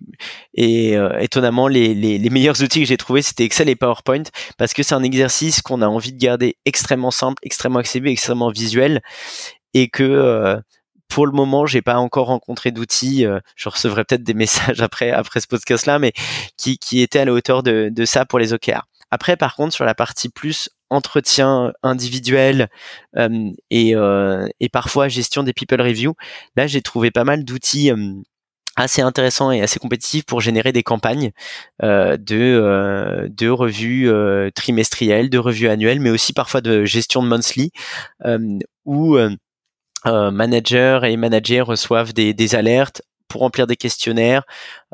euh, 0.58 1.18
étonnamment, 1.18 1.68
les, 1.68 2.30
meilleurs 2.30 2.62
outils 2.62 2.80
que 2.80 2.86
j'ai 2.86 2.96
trouvés, 2.96 3.22
c'était 3.22 3.44
Excel 3.44 3.68
et 3.68 3.76
PowerPoint 3.76 4.22
parce 4.56 4.72
que 4.72 4.82
c'est 4.82 4.94
un 4.94 5.02
exercice 5.02 5.60
qu'on 5.60 5.82
a 5.82 5.86
envie 5.86 6.12
de 6.12 6.18
garder 6.18 6.56
extrêmement 6.64 7.10
simple, 7.10 7.40
extrêmement 7.42 7.80
accessible, 7.80 8.08
extrêmement 8.08 8.50
visuel 8.50 9.02
et 9.74 9.88
que 9.88 10.02
euh, 10.02 10.58
pour 11.08 11.26
le 11.26 11.32
moment, 11.32 11.66
j'ai 11.66 11.82
pas 11.82 11.96
encore 11.96 12.28
rencontré 12.28 12.70
d'outils. 12.70 13.26
je 13.54 13.68
recevrai 13.68 14.04
peut-être 14.04 14.22
des 14.22 14.34
messages 14.42 14.80
après 14.80 15.10
après 15.10 15.40
ce 15.40 15.46
podcast-là, 15.46 15.98
mais 15.98 16.12
qui 16.56 16.78
qui 16.78 17.02
étaient 17.02 17.18
à 17.18 17.24
la 17.26 17.32
hauteur 17.32 17.62
de, 17.62 17.90
de 17.92 18.04
ça 18.06 18.24
pour 18.24 18.38
les 18.38 18.54
OKR. 18.54 18.86
Après, 19.10 19.36
par 19.36 19.54
contre, 19.54 19.74
sur 19.74 19.84
la 19.84 19.94
partie 19.94 20.30
plus 20.30 20.70
entretien 20.92 21.72
individuel 21.82 22.68
euh, 23.16 23.50
et, 23.70 23.96
euh, 23.96 24.46
et, 24.60 24.68
parfois 24.68 25.08
gestion 25.08 25.42
des 25.42 25.52
people 25.52 25.80
review, 25.80 26.14
là 26.56 26.66
j'ai 26.66 26.82
trouvé 26.82 27.10
pas 27.10 27.24
mal 27.24 27.44
d'outils 27.44 27.90
euh, 27.90 28.14
assez 28.76 29.02
intéressants 29.02 29.50
et 29.50 29.60
assez 29.62 29.78
compétitifs 29.78 30.24
pour 30.24 30.40
générer 30.40 30.72
des 30.72 30.82
campagnes 30.82 31.32
euh, 31.82 32.16
de, 32.16 33.28
de 33.28 33.48
revues 33.48 34.10
trimestrielles, 34.54 35.28
de 35.28 35.38
revues 35.38 35.68
annuelles, 35.68 36.00
mais 36.00 36.10
aussi 36.10 36.32
parfois 36.32 36.62
de 36.62 36.84
gestion 36.86 37.22
de 37.22 37.28
monthly, 37.28 37.70
où 38.86 39.18
managers 40.06 41.00
et 41.04 41.16
managers 41.18 41.60
reçoivent 41.60 42.14
des, 42.14 42.32
des 42.32 42.54
alertes 42.54 43.02
pour 43.32 43.40
remplir 43.40 43.66
des 43.66 43.76
questionnaires, 43.76 44.42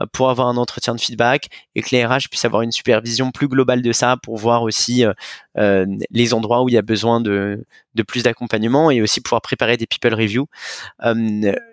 euh, 0.01 0.07
pour 0.13 0.31
avoir 0.31 0.47
un 0.47 0.57
entretien 0.57 0.95
de 0.95 1.01
feedback 1.01 1.49
et 1.75 1.83
que 1.83 1.89
les 1.91 2.07
RH 2.07 2.29
puissent 2.31 2.45
avoir 2.45 2.63
une 2.63 2.71
supervision 2.71 3.33
plus 3.33 3.49
globale 3.49 3.83
de 3.83 3.91
ça 3.91 4.17
pour 4.17 4.37
voir 4.37 4.63
aussi 4.63 5.05
euh, 5.05 5.13
euh, 5.59 5.85
les 6.11 6.35
endroits 6.35 6.63
où 6.63 6.69
il 6.69 6.73
y 6.77 6.79
a 6.79 6.83
besoin 6.83 7.21
de, 7.21 7.65
plus 8.07 8.23
d'accompagnement 8.23 8.93
et 8.93 9.03
aussi 9.03 9.21
pouvoir 9.21 9.43
préparer 9.43 9.77
des 9.77 9.89
people 9.89 10.15
review. 10.15 10.47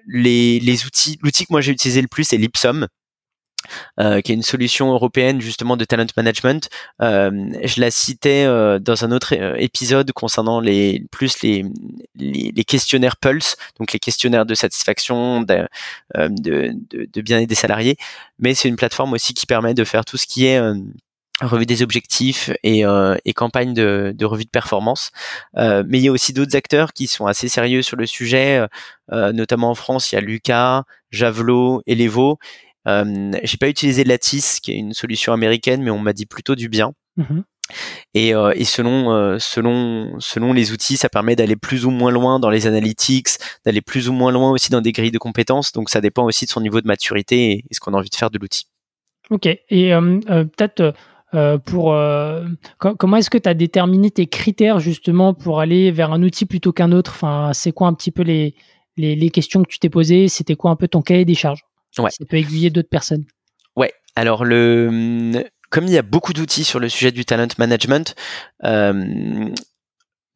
l'outil 0.08 1.18
que 1.20 1.52
moi 1.52 1.62
j'ai 1.62 1.72
utilisé 1.72 2.02
le 2.02 2.08
plus 2.08 2.24
c'est 2.24 2.38
Lipsum. 2.38 2.88
Euh, 4.00 4.22
qui 4.22 4.32
est 4.32 4.36
une 4.36 4.44
solution 4.44 4.92
européenne 4.92 5.42
justement 5.42 5.78
de 5.78 5.86
talent 5.86 6.06
management. 6.18 6.70
Euh, 7.02 7.32
je 7.64 7.80
la 7.82 7.92
citais 7.92 8.46
euh, 8.46 8.80
dans 8.80 9.06
un 9.06 9.12
autre 9.12 9.34
épisode 9.58 10.12
concernant 10.12 10.60
les 10.60 11.04
plus 11.12 11.42
les, 11.42 11.64
les, 12.16 12.64
questionnaires 12.64 13.18
Pulse, 13.18 13.56
donc 13.80 13.94
les 13.94 14.00
questionnaires 14.00 14.46
de 14.46 14.56
satisfaction, 14.56 15.42
de, 15.42 15.68
de, 16.16 16.74
de, 16.90 17.22
bien-être 17.22 17.50
des 17.50 17.56
salariés. 17.56 17.98
Mais 18.40 18.54
c'est 18.54 18.68
une 18.68 18.76
plateforme 18.76 19.14
aussi 19.14 19.34
qui 19.34 19.46
permet 19.46 19.74
de 19.74 19.84
faire 19.84 20.06
tout 20.06 20.18
ce 20.18 20.28
qui 20.28 20.46
est 20.46 20.60
revue 21.42 21.66
des 21.66 21.82
objectifs 21.82 22.50
et, 22.64 22.84
et 23.26 23.34
campagne 23.34 23.74
de, 23.74 24.14
de, 24.16 24.26
revue 24.26 24.46
de 24.46 24.50
performance. 24.50 25.12
Euh, 25.58 25.84
mais 25.88 26.00
il 26.00 26.04
y 26.04 26.08
a 26.08 26.12
aussi 26.12 26.34
d'autres 26.34 26.56
acteurs 26.56 26.94
qui 26.94 27.08
sont 27.08 27.26
assez 27.26 27.48
sérieux 27.50 27.82
sur 27.82 27.98
le 27.98 28.06
sujet, 28.06 28.66
euh, 29.12 29.32
notamment 29.34 29.70
en 29.70 29.76
France, 29.76 30.12
il 30.12 30.16
y 30.16 30.18
a 30.18 30.22
Lucas, 30.22 30.84
Javelot, 31.12 31.82
Elevo, 31.88 32.40
euh, 32.88 33.32
j'ai 33.44 33.58
pas 33.58 33.70
utilisé 33.70 34.04
Lattice, 34.04 34.60
qui 34.60 34.72
est 34.72 34.76
une 34.76 34.94
solution 34.94 35.34
américaine, 35.34 35.82
mais 35.82 35.92
on 35.92 36.00
m'a 36.00 36.14
dit 36.14 36.26
plutôt 36.26 36.56
du 36.56 36.70
bien. 36.70 36.94
Mhm. 37.18 37.44
Et, 38.14 38.36
euh, 38.36 38.54
et, 38.56 38.64
selon 38.64 39.12
euh, 39.12 39.38
selon 39.40 40.20
selon 40.20 40.54
les 40.54 40.72
outils, 40.72 40.98
ça 40.98 41.10
permet 41.10 41.36
d'aller 41.36 41.56
plus 41.56 41.86
ou 41.86 41.90
moins 41.90 42.12
loin 42.12 42.40
dans 42.40 42.52
les 42.52 42.68
analytics, 42.68 43.30
d'aller 43.66 43.82
plus 43.82 44.08
ou 44.08 44.14
moins 44.14 44.32
loin 44.32 44.52
aussi 44.52 44.70
dans 44.70 44.82
des 44.82 44.92
grilles 44.92 45.12
de 45.12 45.18
compétences. 45.18 45.72
Donc 45.72 45.90
ça 45.90 46.00
dépend 46.00 46.26
aussi 46.26 46.46
de 46.46 46.52
son 46.52 46.62
niveau 46.62 46.80
de 46.80 46.88
maturité 46.88 47.52
et, 47.54 47.64
ce 47.72 47.80
qu'on 47.80 47.96
a 47.96 47.98
envie 47.98 48.10
de 48.10 48.16
faire 48.16 48.30
de 48.30 48.38
l'outil. 48.38 48.68
Ok. 49.32 49.48
Et 49.48 49.92
peut-être 50.30 50.94
pour 51.66 51.96
comment 52.80 53.18
est-ce 53.18 53.32
que 53.32 53.40
tu 53.40 53.50
as 53.50 53.56
déterminé 53.56 54.12
tes 54.12 54.28
critères 54.28 54.78
justement 54.80 55.34
pour 55.34 55.60
aller 55.60 55.90
vers 55.90 56.14
un 56.14 56.22
outil 56.22 56.46
plutôt 56.46 56.72
qu'un 56.72 56.92
autre? 56.92 57.14
Enfin, 57.16 57.50
c'est 57.54 57.72
quoi 57.72 57.88
un 57.88 57.96
petit 57.96 58.12
peu 58.12 58.22
les, 58.22 58.54
les, 58.96 59.16
les 59.16 59.30
questions 59.32 59.64
que 59.64 59.70
tu 59.70 59.80
t'es 59.80 59.90
posées? 59.90 60.28
C'était 60.28 60.56
quoi 60.56 60.70
un 60.70 60.76
peu 60.76 60.88
ton 60.88 61.02
cahier 61.02 61.26
des 61.26 61.34
charges? 61.34 61.66
Ouais. 62.00 62.12
Ça 62.12 62.26
peut 62.26 62.38
aiguiller 62.38 62.70
d'autres 62.70 62.90
personnes. 62.90 63.26
Ouais. 63.76 63.94
Alors 64.16 64.46
le 64.46 65.44
comme 65.70 65.86
il 65.86 65.92
y 65.92 65.98
a 65.98 66.04
beaucoup 66.04 66.34
d'outils 66.34 66.64
sur 66.64 66.80
le 66.80 66.88
sujet 66.88 67.12
du 67.12 67.26
talent 67.26 67.48
management, 67.58 68.16
euh, 68.64 69.50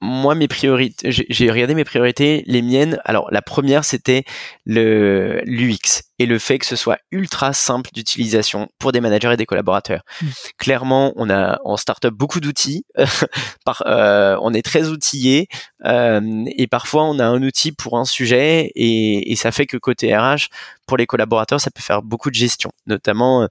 moi, 0.01 0.33
mes 0.33 0.47
priorités, 0.47 1.11
j'ai 1.11 1.51
regardé 1.51 1.75
mes 1.75 1.83
priorités, 1.83 2.43
les 2.47 2.61
miennes. 2.61 2.99
Alors, 3.03 3.29
la 3.31 3.41
première, 3.41 3.83
c'était 3.83 4.23
le 4.65 5.41
l'UX 5.43 6.03
et 6.19 6.25
le 6.25 6.39
fait 6.39 6.57
que 6.59 6.65
ce 6.65 6.75
soit 6.75 6.99
ultra 7.11 7.53
simple 7.53 7.89
d'utilisation 7.93 8.69
pour 8.77 8.91
des 8.91 9.01
managers 9.01 9.33
et 9.33 9.37
des 9.37 9.45
collaborateurs. 9.45 10.03
Mmh. 10.21 10.27
Clairement, 10.57 11.13
on 11.15 11.29
a 11.29 11.59
en 11.65 11.75
startup 11.75 12.13
beaucoup 12.13 12.39
d'outils. 12.39 12.85
euh, 13.85 14.37
on 14.41 14.53
est 14.53 14.61
très 14.61 14.87
outillé 14.87 15.47
euh, 15.85 16.43
et 16.47 16.67
parfois 16.67 17.03
on 17.03 17.19
a 17.19 17.25
un 17.25 17.41
outil 17.43 17.71
pour 17.71 17.97
un 17.97 18.05
sujet 18.05 18.71
et, 18.75 19.31
et, 19.31 19.35
ça 19.35 19.51
fait 19.51 19.65
que 19.65 19.77
côté 19.77 20.15
RH, 20.15 20.47
pour 20.85 20.97
les 20.97 21.05
collaborateurs, 21.05 21.61
ça 21.61 21.71
peut 21.71 21.81
faire 21.81 22.01
beaucoup 22.01 22.29
de 22.29 22.35
gestion, 22.35 22.71
notamment. 22.87 23.47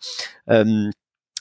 Euh, 0.51 0.91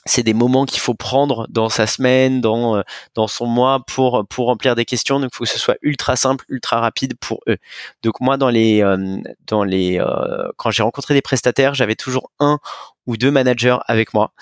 c'est 0.08 0.22
des 0.22 0.34
moments 0.34 0.64
qu'il 0.64 0.80
faut 0.80 0.94
prendre 0.94 1.46
dans 1.50 1.68
sa 1.68 1.86
semaine, 1.86 2.40
dans 2.40 2.76
euh, 2.76 2.82
dans 3.14 3.28
son 3.28 3.46
mois 3.46 3.84
pour 3.86 4.26
pour 4.28 4.46
remplir 4.46 4.74
des 4.74 4.84
questions. 4.84 5.20
Donc, 5.20 5.30
il 5.32 5.36
faut 5.36 5.44
que 5.44 5.50
ce 5.50 5.58
soit 5.58 5.76
ultra 5.82 6.16
simple, 6.16 6.44
ultra 6.48 6.80
rapide 6.80 7.14
pour 7.20 7.40
eux. 7.48 7.58
Donc, 8.02 8.20
moi, 8.20 8.36
dans 8.36 8.48
les 8.48 8.82
euh, 8.82 9.18
dans 9.46 9.64
les 9.64 10.00
euh, 10.00 10.48
quand 10.56 10.70
j'ai 10.70 10.82
rencontré 10.82 11.14
des 11.14 11.22
prestataires, 11.22 11.74
j'avais 11.74 11.96
toujours 11.96 12.30
un 12.40 12.58
ou 13.06 13.16
deux 13.16 13.30
managers 13.30 13.78
avec 13.86 14.12
moi. 14.12 14.32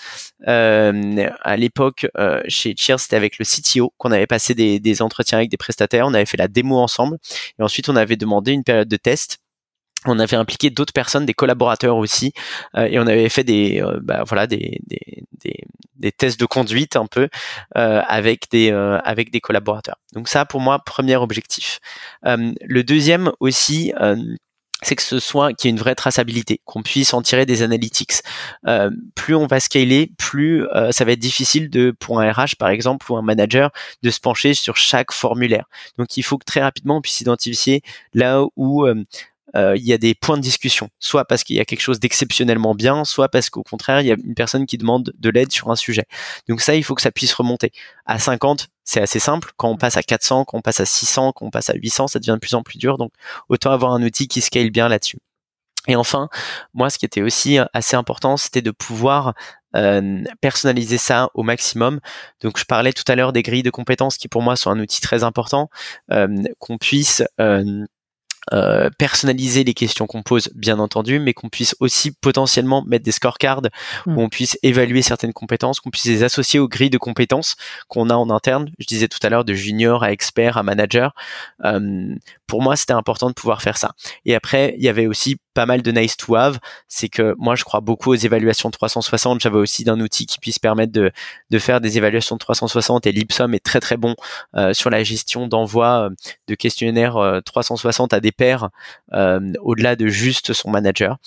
à 0.45 1.57
l'époque, 1.57 2.09
chez 2.49 2.75
Cheers, 2.77 2.99
c'était 2.99 3.17
avec 3.17 3.39
le 3.39 3.45
CTO 3.45 3.93
qu'on 3.97 4.11
avait 4.11 4.27
passé 4.27 4.55
des, 4.55 4.81
des 4.81 5.03
entretiens 5.03 5.39
avec 5.39 5.51
des 5.51 5.57
prestataires. 5.57 6.07
On 6.07 6.15
avait 6.15 6.27
fait 6.27 6.37
la 6.37 6.49
démo 6.49 6.79
ensemble 6.79 7.19
et 7.59 7.63
ensuite 7.63 7.89
on 7.89 7.95
avait 7.97 8.17
demandé 8.17 8.53
une 8.53 8.65
période 8.65 8.89
de 8.89 8.97
test 8.97 9.39
on 10.05 10.19
avait 10.19 10.37
impliqué 10.37 10.71
d'autres 10.71 10.93
personnes, 10.93 11.27
des 11.27 11.35
collaborateurs 11.35 11.97
aussi, 11.97 12.33
euh, 12.77 12.87
et 12.87 12.99
on 12.99 13.07
avait 13.07 13.29
fait 13.29 13.45
des, 13.45 13.81
euh, 13.83 13.99
bah, 14.03 14.25
voilà, 14.27 14.47
des, 14.47 14.81
tests 16.19 16.39
de 16.39 16.47
conduite 16.47 16.95
un 16.95 17.07
peu 17.07 17.29
euh, 17.77 18.03
avec 18.07 18.51
des, 18.51 18.71
avec 18.71 19.31
des 19.31 19.41
collaborateurs. 19.41 19.97
Donc 20.13 20.29
ça, 20.29 20.45
pour 20.45 20.61
moi, 20.61 20.79
premier 20.79 21.17
objectif. 21.17 21.81
le 22.23 22.83
deuxième 22.83 23.33
aussi, 23.41 23.93
c'est 24.83 24.95
que 24.95 25.03
ce 25.03 25.19
soit 25.19 25.53
qu'il 25.53 25.69
y 25.69 25.69
ait 25.69 25.75
une 25.75 25.81
vraie 25.81 25.95
traçabilité, 25.95 26.61
qu'on 26.65 26.83
puisse 26.83 27.13
en 27.15 27.23
tirer 27.23 27.45
des 27.47 27.63
analytics. 27.63 28.23
plus 29.15 29.35
on 29.35 29.47
va 29.47 29.59
scaler, 29.59 30.13
plus 30.19 30.65
ça 30.91 31.05
va 31.05 31.13
être 31.13 31.19
difficile 31.19 31.71
de 31.71 31.93
pour 31.99 32.21
un 32.21 32.31
RH 32.31 32.57
par 32.59 32.69
exemple 32.69 33.11
ou 33.11 33.17
un 33.17 33.23
manager 33.23 33.71
de 34.03 34.11
se 34.11 34.21
pencher 34.21 34.55
sur 34.55 34.77
chaque 34.77 35.13
formulaire. 35.13 35.65
Donc 35.99 36.17
il 36.17 36.23
faut 36.23 36.39
que 36.39 36.45
très 36.45 36.61
rapidement 36.61 36.99
on 36.99 37.03
puisse 37.03 37.21
identifier 37.21 37.83
là 38.15 38.45
où 38.55 38.87
il 39.57 39.83
y 39.83 39.93
a 39.93 39.99
des 39.99 40.15
points 40.15 40.37
de 40.37 40.43
discussion, 40.43 40.91
soit 40.99 41.25
parce 41.25 41.43
qu'il 41.43 41.57
y 41.57 41.61
a 41.61 41.65
quelque 41.65 41.81
chose 41.81 41.99
d'exceptionnellement 41.99 42.75
bien, 42.75 43.05
soit 43.05 43.29
parce 43.29 43.49
qu'au 43.49 43.63
contraire, 43.63 44.01
il 44.03 44.07
y 44.07 44.13
a 44.13 44.17
une 44.23 44.35
personne 44.35 44.67
qui 44.67 44.77
demande 44.77 45.13
de 45.19 45.31
l'aide 45.31 45.51
sur 45.51 45.71
un 45.71 45.77
sujet. 45.77 46.05
Donc 46.49 46.61
ça, 46.61 46.75
il 46.75 46.85
faut 46.85 46.95
que 46.95 47.03
ça 47.03 47.11
puisse 47.11 47.33
remonter. 47.33 47.73
À 48.05 48.19
50, 48.19 48.69
c'est 48.85 49.01
assez 49.01 49.19
simple. 49.19 49.53
Quand 49.57 49.71
on 49.71 49.77
passe 49.77 49.97
à 49.97 50.03
400, 50.03 50.45
quand 50.45 50.59
on 50.59 50.63
passe 50.63 50.81
à 50.81 50.87
600, 50.87 51.33
quand 51.33 51.47
on 51.47 51.51
passe 51.51 51.71
à 51.71 51.75
800, 51.75 52.09
ça 52.09 52.19
devient 52.19 52.35
de 52.35 52.39
plus 52.39 52.55
en 52.55 52.63
plus 52.63 52.79
dur. 52.79 52.99
Donc 52.99 53.13
autant 53.49 53.71
avoir 53.71 53.93
un 53.93 54.03
outil 54.03 54.29
qui 54.29 54.41
scale 54.41 54.71
bien 54.71 54.89
là-dessus. 54.89 55.19
Et 55.89 55.97
enfin, 55.97 56.29
moi, 56.75 56.91
ce 56.91 56.99
qui 56.99 57.07
était 57.07 57.23
aussi 57.23 57.59
assez 57.73 57.97
important, 57.97 58.37
c'était 58.37 58.63
de 58.63 58.71
pouvoir 58.71 59.35
euh, 59.77 60.25
personnaliser 60.41 60.99
ça 60.99 61.31
au 61.35 61.43
maximum. 61.43 62.01
Donc, 62.41 62.59
je 62.59 62.65
parlais 62.65 62.93
tout 62.93 63.05
à 63.09 63.15
l'heure 63.15 63.33
des 63.33 63.43
grilles 63.43 63.63
de 63.63 63.71
compétences 63.71 64.17
qui, 64.19 64.29
pour 64.29 64.43
moi, 64.43 64.57
sont 64.57 64.71
un 64.71 64.81
outil 64.81 65.01
très 65.01 65.23
important, 65.23 65.71
euh, 66.13 66.29
qu'on 66.59 66.79
puisse 66.79 67.23
euh, 67.41 67.85
personnaliser 68.99 69.65
les 69.65 69.75
questions 69.75 70.07
qu'on 70.07 70.23
pose, 70.23 70.51
bien 70.55 70.79
entendu, 70.79 71.19
mais 71.19 71.35
qu'on 71.35 71.49
puisse 71.49 71.75
aussi 71.81 72.13
potentiellement 72.13 72.85
mettre 72.87 73.05
des 73.05 73.13
scorecards 73.13 73.63
où 74.07 74.11
mm. 74.11 74.19
on 74.19 74.29
puisse 74.29 74.59
évaluer 74.63 75.03
certaines 75.03 75.33
compétences, 75.33 75.81
qu'on 75.81 75.91
puisse 75.91 76.05
les 76.05 76.23
associer 76.23 76.61
aux 76.61 76.69
grilles 76.69 76.91
de 76.91 76.99
compétences 76.99 77.57
qu'on 77.89 78.11
a 78.11 78.15
en 78.15 78.31
interne. 78.31 78.71
Je 78.79 78.87
disais 78.87 79.09
tout 79.09 79.19
à 79.23 79.29
l'heure 79.29 79.45
de 79.45 79.55
junior 79.55 80.03
à 80.03 80.13
expert 80.13 80.57
à 80.57 80.63
manager. 80.63 81.15
Euh, 81.65 82.15
pour 82.47 82.63
moi, 82.63 82.77
c'était 82.77 82.93
important 82.93 83.29
de 83.29 83.35
pouvoir 83.35 83.63
faire 83.63 83.77
ça. 83.77 83.93
Et 84.25 84.35
après, 84.35 84.75
il 84.79 84.85
y 84.85 84.89
avait 84.89 85.07
aussi 85.07 85.37
pas 85.55 85.67
mal 85.67 85.83
de 85.83 85.91
nice 85.91 86.17
to 86.17 86.37
have. 86.37 86.59
C'est 86.89 87.09
que 87.09 87.35
moi, 87.39 87.55
je 87.55 87.65
crois 87.65 87.81
beaucoup 87.81 88.11
aux 88.11 88.17
évaluations 88.17 88.71
360. 88.71 89.41
J'avais 89.41 89.59
aussi 89.59 89.85
d'un 89.85 90.01
outil 90.01 90.27
qui 90.27 90.39
puisse 90.39 90.59
permettre 90.59 90.93
de, 90.93 91.11
de 91.51 91.59
faire 91.59 91.81
des 91.81 91.99
évaluations 91.99 92.37
de 92.37 92.41
360 92.41 93.07
et 93.07 93.13
l'Ipsum 93.13 93.55
est 93.55 93.65
très 93.65 93.81
très 93.81 93.97
bon 93.97 94.15
euh, 94.55 94.73
sur 94.75 94.91
la 94.91 95.03
gestion 95.03 95.49
d'envoi 95.49 96.09
euh, 96.09 96.11
de 96.49 96.55
questionnaires 96.55 97.17
360 97.45 98.13
à 98.13 98.21
des 98.21 98.33
pairs 98.33 98.71
au-delà 99.13 99.97
de 99.97 100.07
juste 100.09 100.53
son 100.53 100.71
manager. 100.71 101.19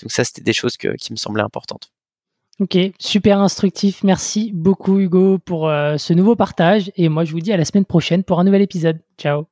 donc 0.00 0.10
ça, 0.10 0.24
c'était 0.24 0.42
des 0.42 0.52
choses 0.52 0.76
qui 0.76 1.12
me 1.12 1.16
semblaient 1.16 1.42
importantes. 1.42 1.90
Ok, 2.60 2.78
super 2.98 3.40
instructif. 3.40 4.04
Merci 4.04 4.52
beaucoup 4.54 5.00
Hugo 5.00 5.38
pour 5.38 5.68
euh, 5.68 5.96
ce 5.96 6.12
nouveau 6.12 6.36
partage. 6.36 6.92
Et 6.96 7.08
moi, 7.08 7.24
je 7.24 7.32
vous 7.32 7.40
dis 7.40 7.52
à 7.52 7.56
la 7.56 7.64
semaine 7.64 7.86
prochaine 7.86 8.24
pour 8.24 8.38
un 8.40 8.44
nouvel 8.44 8.62
épisode. 8.62 9.00
Ciao. 9.18 9.51